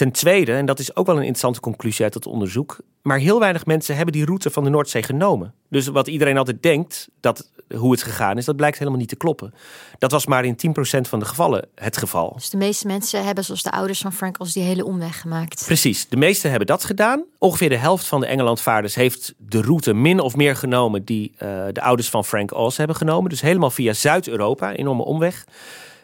Ten 0.00 0.12
tweede, 0.12 0.52
en 0.52 0.66
dat 0.66 0.78
is 0.78 0.96
ook 0.96 1.06
wel 1.06 1.14
een 1.14 1.20
interessante 1.20 1.60
conclusie 1.60 2.04
uit 2.04 2.14
het 2.14 2.26
onderzoek, 2.26 2.80
maar 3.02 3.18
heel 3.18 3.38
weinig 3.38 3.66
mensen 3.66 3.96
hebben 3.96 4.12
die 4.12 4.24
route 4.24 4.50
van 4.50 4.64
de 4.64 4.70
Noordzee 4.70 5.02
genomen. 5.02 5.54
Dus 5.68 5.86
wat 5.86 6.08
iedereen 6.08 6.36
altijd 6.36 6.62
denkt, 6.62 7.08
dat 7.20 7.50
hoe 7.74 7.90
het 7.90 8.02
gegaan 8.02 8.38
is, 8.38 8.44
dat 8.44 8.56
blijkt 8.56 8.78
helemaal 8.78 8.98
niet 8.98 9.08
te 9.08 9.16
kloppen. 9.16 9.54
Dat 9.98 10.10
was 10.10 10.26
maar 10.26 10.44
in 10.44 10.56
10% 10.56 11.00
van 11.00 11.18
de 11.18 11.24
gevallen 11.24 11.68
het 11.74 11.96
geval. 11.96 12.32
Dus 12.34 12.50
de 12.50 12.56
meeste 12.56 12.86
mensen 12.86 13.24
hebben, 13.24 13.44
zoals 13.44 13.62
de 13.62 13.70
ouders 13.70 14.00
van 14.00 14.12
Frank 14.12 14.36
als 14.36 14.52
die 14.52 14.62
hele 14.62 14.84
omweg 14.84 15.20
gemaakt. 15.20 15.64
Precies, 15.66 16.08
de 16.08 16.16
meesten 16.16 16.50
hebben 16.50 16.66
dat 16.68 16.84
gedaan. 16.84 17.24
Ongeveer 17.38 17.68
de 17.68 17.76
helft 17.76 18.06
van 18.06 18.20
de 18.20 18.26
Engelandvaarders 18.26 18.94
heeft 18.94 19.34
de 19.38 19.62
route 19.62 19.92
min 19.92 20.20
of 20.20 20.36
meer 20.36 20.56
genomen 20.56 21.04
die 21.04 21.32
uh, 21.32 21.64
de 21.72 21.82
ouders 21.82 22.08
van 22.10 22.24
Frank 22.24 22.54
Oz 22.54 22.76
hebben 22.76 22.96
genomen. 22.96 23.30
Dus 23.30 23.40
helemaal 23.40 23.70
via 23.70 23.92
Zuid-Europa, 23.92 24.72
enorme 24.72 25.02
omweg. 25.02 25.44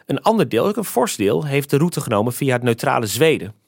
Een 0.05 0.21
ander 0.21 0.49
deel, 0.49 0.67
ook 0.67 0.77
een 0.77 0.83
fors 0.83 1.15
deel, 1.15 1.45
heeft 1.45 1.69
de 1.69 1.77
route 1.77 2.01
genomen 2.01 2.33
via 2.33 2.53
het 2.53 2.63
neutrale 2.63 3.05
Zweden. 3.05 3.65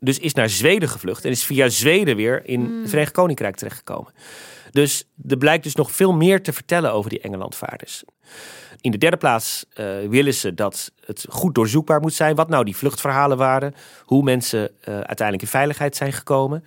Dus 0.00 0.18
is 0.18 0.34
naar 0.34 0.48
Zweden 0.48 0.88
gevlucht 0.88 1.24
en 1.24 1.30
is 1.30 1.44
via 1.44 1.68
Zweden 1.68 2.16
weer 2.16 2.46
in 2.46 2.64
Hmm. 2.64 2.80
het 2.80 2.88
Verenigd 2.88 3.12
Koninkrijk 3.12 3.56
terechtgekomen. 3.56 4.12
Dus 4.70 5.08
er 5.28 5.36
blijkt 5.36 5.64
dus 5.64 5.74
nog 5.74 5.92
veel 5.92 6.12
meer 6.12 6.42
te 6.42 6.52
vertellen 6.52 6.92
over 6.92 7.10
die 7.10 7.20
Engelandvaarders. 7.20 8.04
In 8.80 8.90
de 8.90 8.98
derde 8.98 9.16
plaats 9.16 9.64
uh, 9.74 10.08
willen 10.08 10.34
ze 10.34 10.54
dat 10.54 10.92
het 11.04 11.26
goed 11.28 11.54
doorzoekbaar 11.54 12.00
moet 12.00 12.14
zijn. 12.14 12.34
Wat 12.34 12.48
nou 12.48 12.64
die 12.64 12.76
vluchtverhalen 12.76 13.36
waren. 13.36 13.74
Hoe 14.04 14.22
mensen 14.22 14.60
uh, 14.60 14.94
uiteindelijk 14.94 15.42
in 15.42 15.48
veiligheid 15.48 15.96
zijn 15.96 16.12
gekomen. 16.12 16.64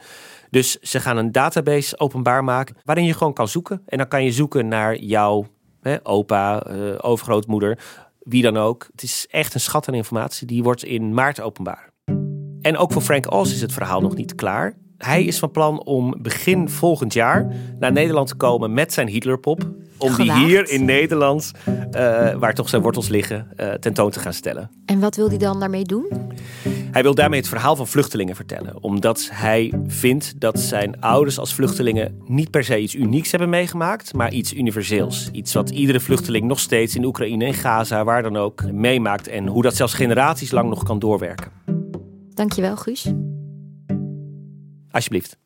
Dus 0.49 0.79
ze 0.79 0.99
gaan 0.99 1.17
een 1.17 1.31
database 1.31 1.99
openbaar 1.99 2.43
maken. 2.43 2.75
Waarin 2.83 3.05
je 3.05 3.13
gewoon 3.13 3.33
kan 3.33 3.47
zoeken. 3.47 3.81
En 3.85 3.97
dan 3.97 4.07
kan 4.07 4.23
je 4.23 4.31
zoeken 4.31 4.67
naar 4.67 4.95
jouw 4.95 5.47
hè, 5.81 5.97
opa, 6.03 6.67
uh, 6.67 6.95
overgrootmoeder. 6.97 7.77
Wie 8.19 8.41
dan 8.41 8.57
ook. 8.57 8.87
Het 8.91 9.03
is 9.03 9.27
echt 9.29 9.53
een 9.53 9.59
schat 9.59 9.87
aan 9.87 9.93
informatie. 9.93 10.47
Die 10.47 10.63
wordt 10.63 10.83
in 10.83 11.13
maart 11.13 11.41
openbaar. 11.41 11.90
En 12.62 12.78
ook 12.78 12.91
voor 12.91 13.02
Frank 13.02 13.34
Oz 13.34 13.52
is 13.52 13.62
het 13.62 13.74
verhaal 13.74 14.02
nog 14.02 14.15
niet 14.15 14.36
klaar. 14.36 14.74
Hij 14.97 15.24
is 15.24 15.39
van 15.39 15.52
plan 15.52 15.84
om 15.84 16.15
begin 16.21 16.69
volgend 16.69 17.13
jaar 17.13 17.47
naar 17.80 17.91
Nederland 17.91 18.28
te 18.28 18.36
komen 18.36 18.74
met 18.74 18.93
zijn 18.93 19.08
Hitlerpop. 19.08 19.69
Om 19.97 20.15
die 20.15 20.34
hier 20.34 20.69
in 20.69 20.86
Nederland, 20.86 21.52
uh, 21.67 22.34
waar 22.34 22.54
toch 22.54 22.69
zijn 22.69 22.82
wortels 22.82 23.08
liggen, 23.08 23.47
uh, 23.58 23.71
tentoon 23.71 24.12
te 24.12 24.19
gaan 24.19 24.34
stellen. 24.34 24.71
En 24.86 25.00
wat 25.00 25.15
wil 25.15 25.30
hij 25.30 25.38
dan 25.38 25.60
daarmee 25.60 25.84
doen? 25.84 26.06
Hij 26.91 27.04
wil 27.04 27.15
daarmee 27.15 27.39
het 27.39 27.50
verhaal 27.50 27.76
van 27.76 27.88
vluchtelingen 27.88 28.36
vertellen. 28.36 28.84
Omdat 28.84 29.30
hij 29.32 29.74
vindt 29.88 30.39
dat 30.39 30.60
zijn 30.60 31.02
ouders 31.02 31.39
als 31.39 31.54
vluchtelingen 31.54 32.21
niet 32.26 32.52
per 32.52 32.63
se 32.63 32.80
iets 32.80 32.95
unieks 32.95 33.32
hebben 33.32 33.50
meegemaakt, 33.50 34.13
maar 34.13 34.32
iets 34.32 34.54
universeels. 34.54 35.30
Iets 35.32 35.54
wat 35.54 35.69
iedere 35.69 36.00
vluchteling 36.00 36.45
nog 36.45 36.60
steeds 36.60 36.95
in 36.95 37.06
Oekraïne 37.06 37.45
en 37.45 37.54
Gaza, 37.54 38.04
waar 38.04 38.24
dan 38.24 38.38
ook, 38.38 38.71
meemaakt. 38.71 39.28
En 39.28 39.47
hoe 39.47 39.62
dat 39.62 39.76
zelfs 39.76 39.93
generaties 39.93 40.52
lang 40.52 40.69
nog 40.69 40.84
kan 40.84 41.00
doorwerken. 41.00 41.80
Dankjewel, 42.41 42.75
Guus. 42.75 43.12
Alsjeblieft. 44.91 45.38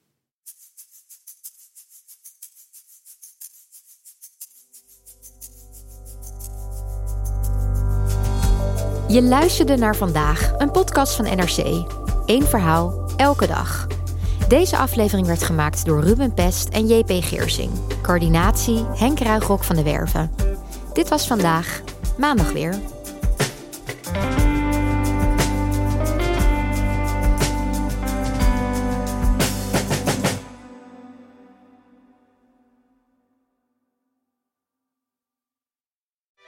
Je 9.07 9.21
luisterde 9.21 9.75
naar 9.75 9.95
vandaag, 9.95 10.53
een 10.57 10.71
podcast 10.71 11.15
van 11.15 11.25
NRC. 11.25 11.85
Eén 12.25 12.43
verhaal, 12.43 13.11
elke 13.17 13.47
dag. 13.47 13.87
Deze 14.47 14.77
aflevering 14.77 15.27
werd 15.27 15.43
gemaakt 15.43 15.85
door 15.85 16.03
Ruben 16.03 16.33
Pest 16.33 16.69
en 16.69 16.87
JP 16.87 17.09
Geersing. 17.09 17.71
Coördinatie 18.01 18.85
Henk 18.85 19.19
Ruigrok 19.19 19.63
van 19.63 19.75
de 19.75 19.83
Werven. 19.83 20.31
Dit 20.93 21.09
was 21.09 21.27
vandaag, 21.27 21.81
maandag 22.17 22.51
weer. 22.51 22.94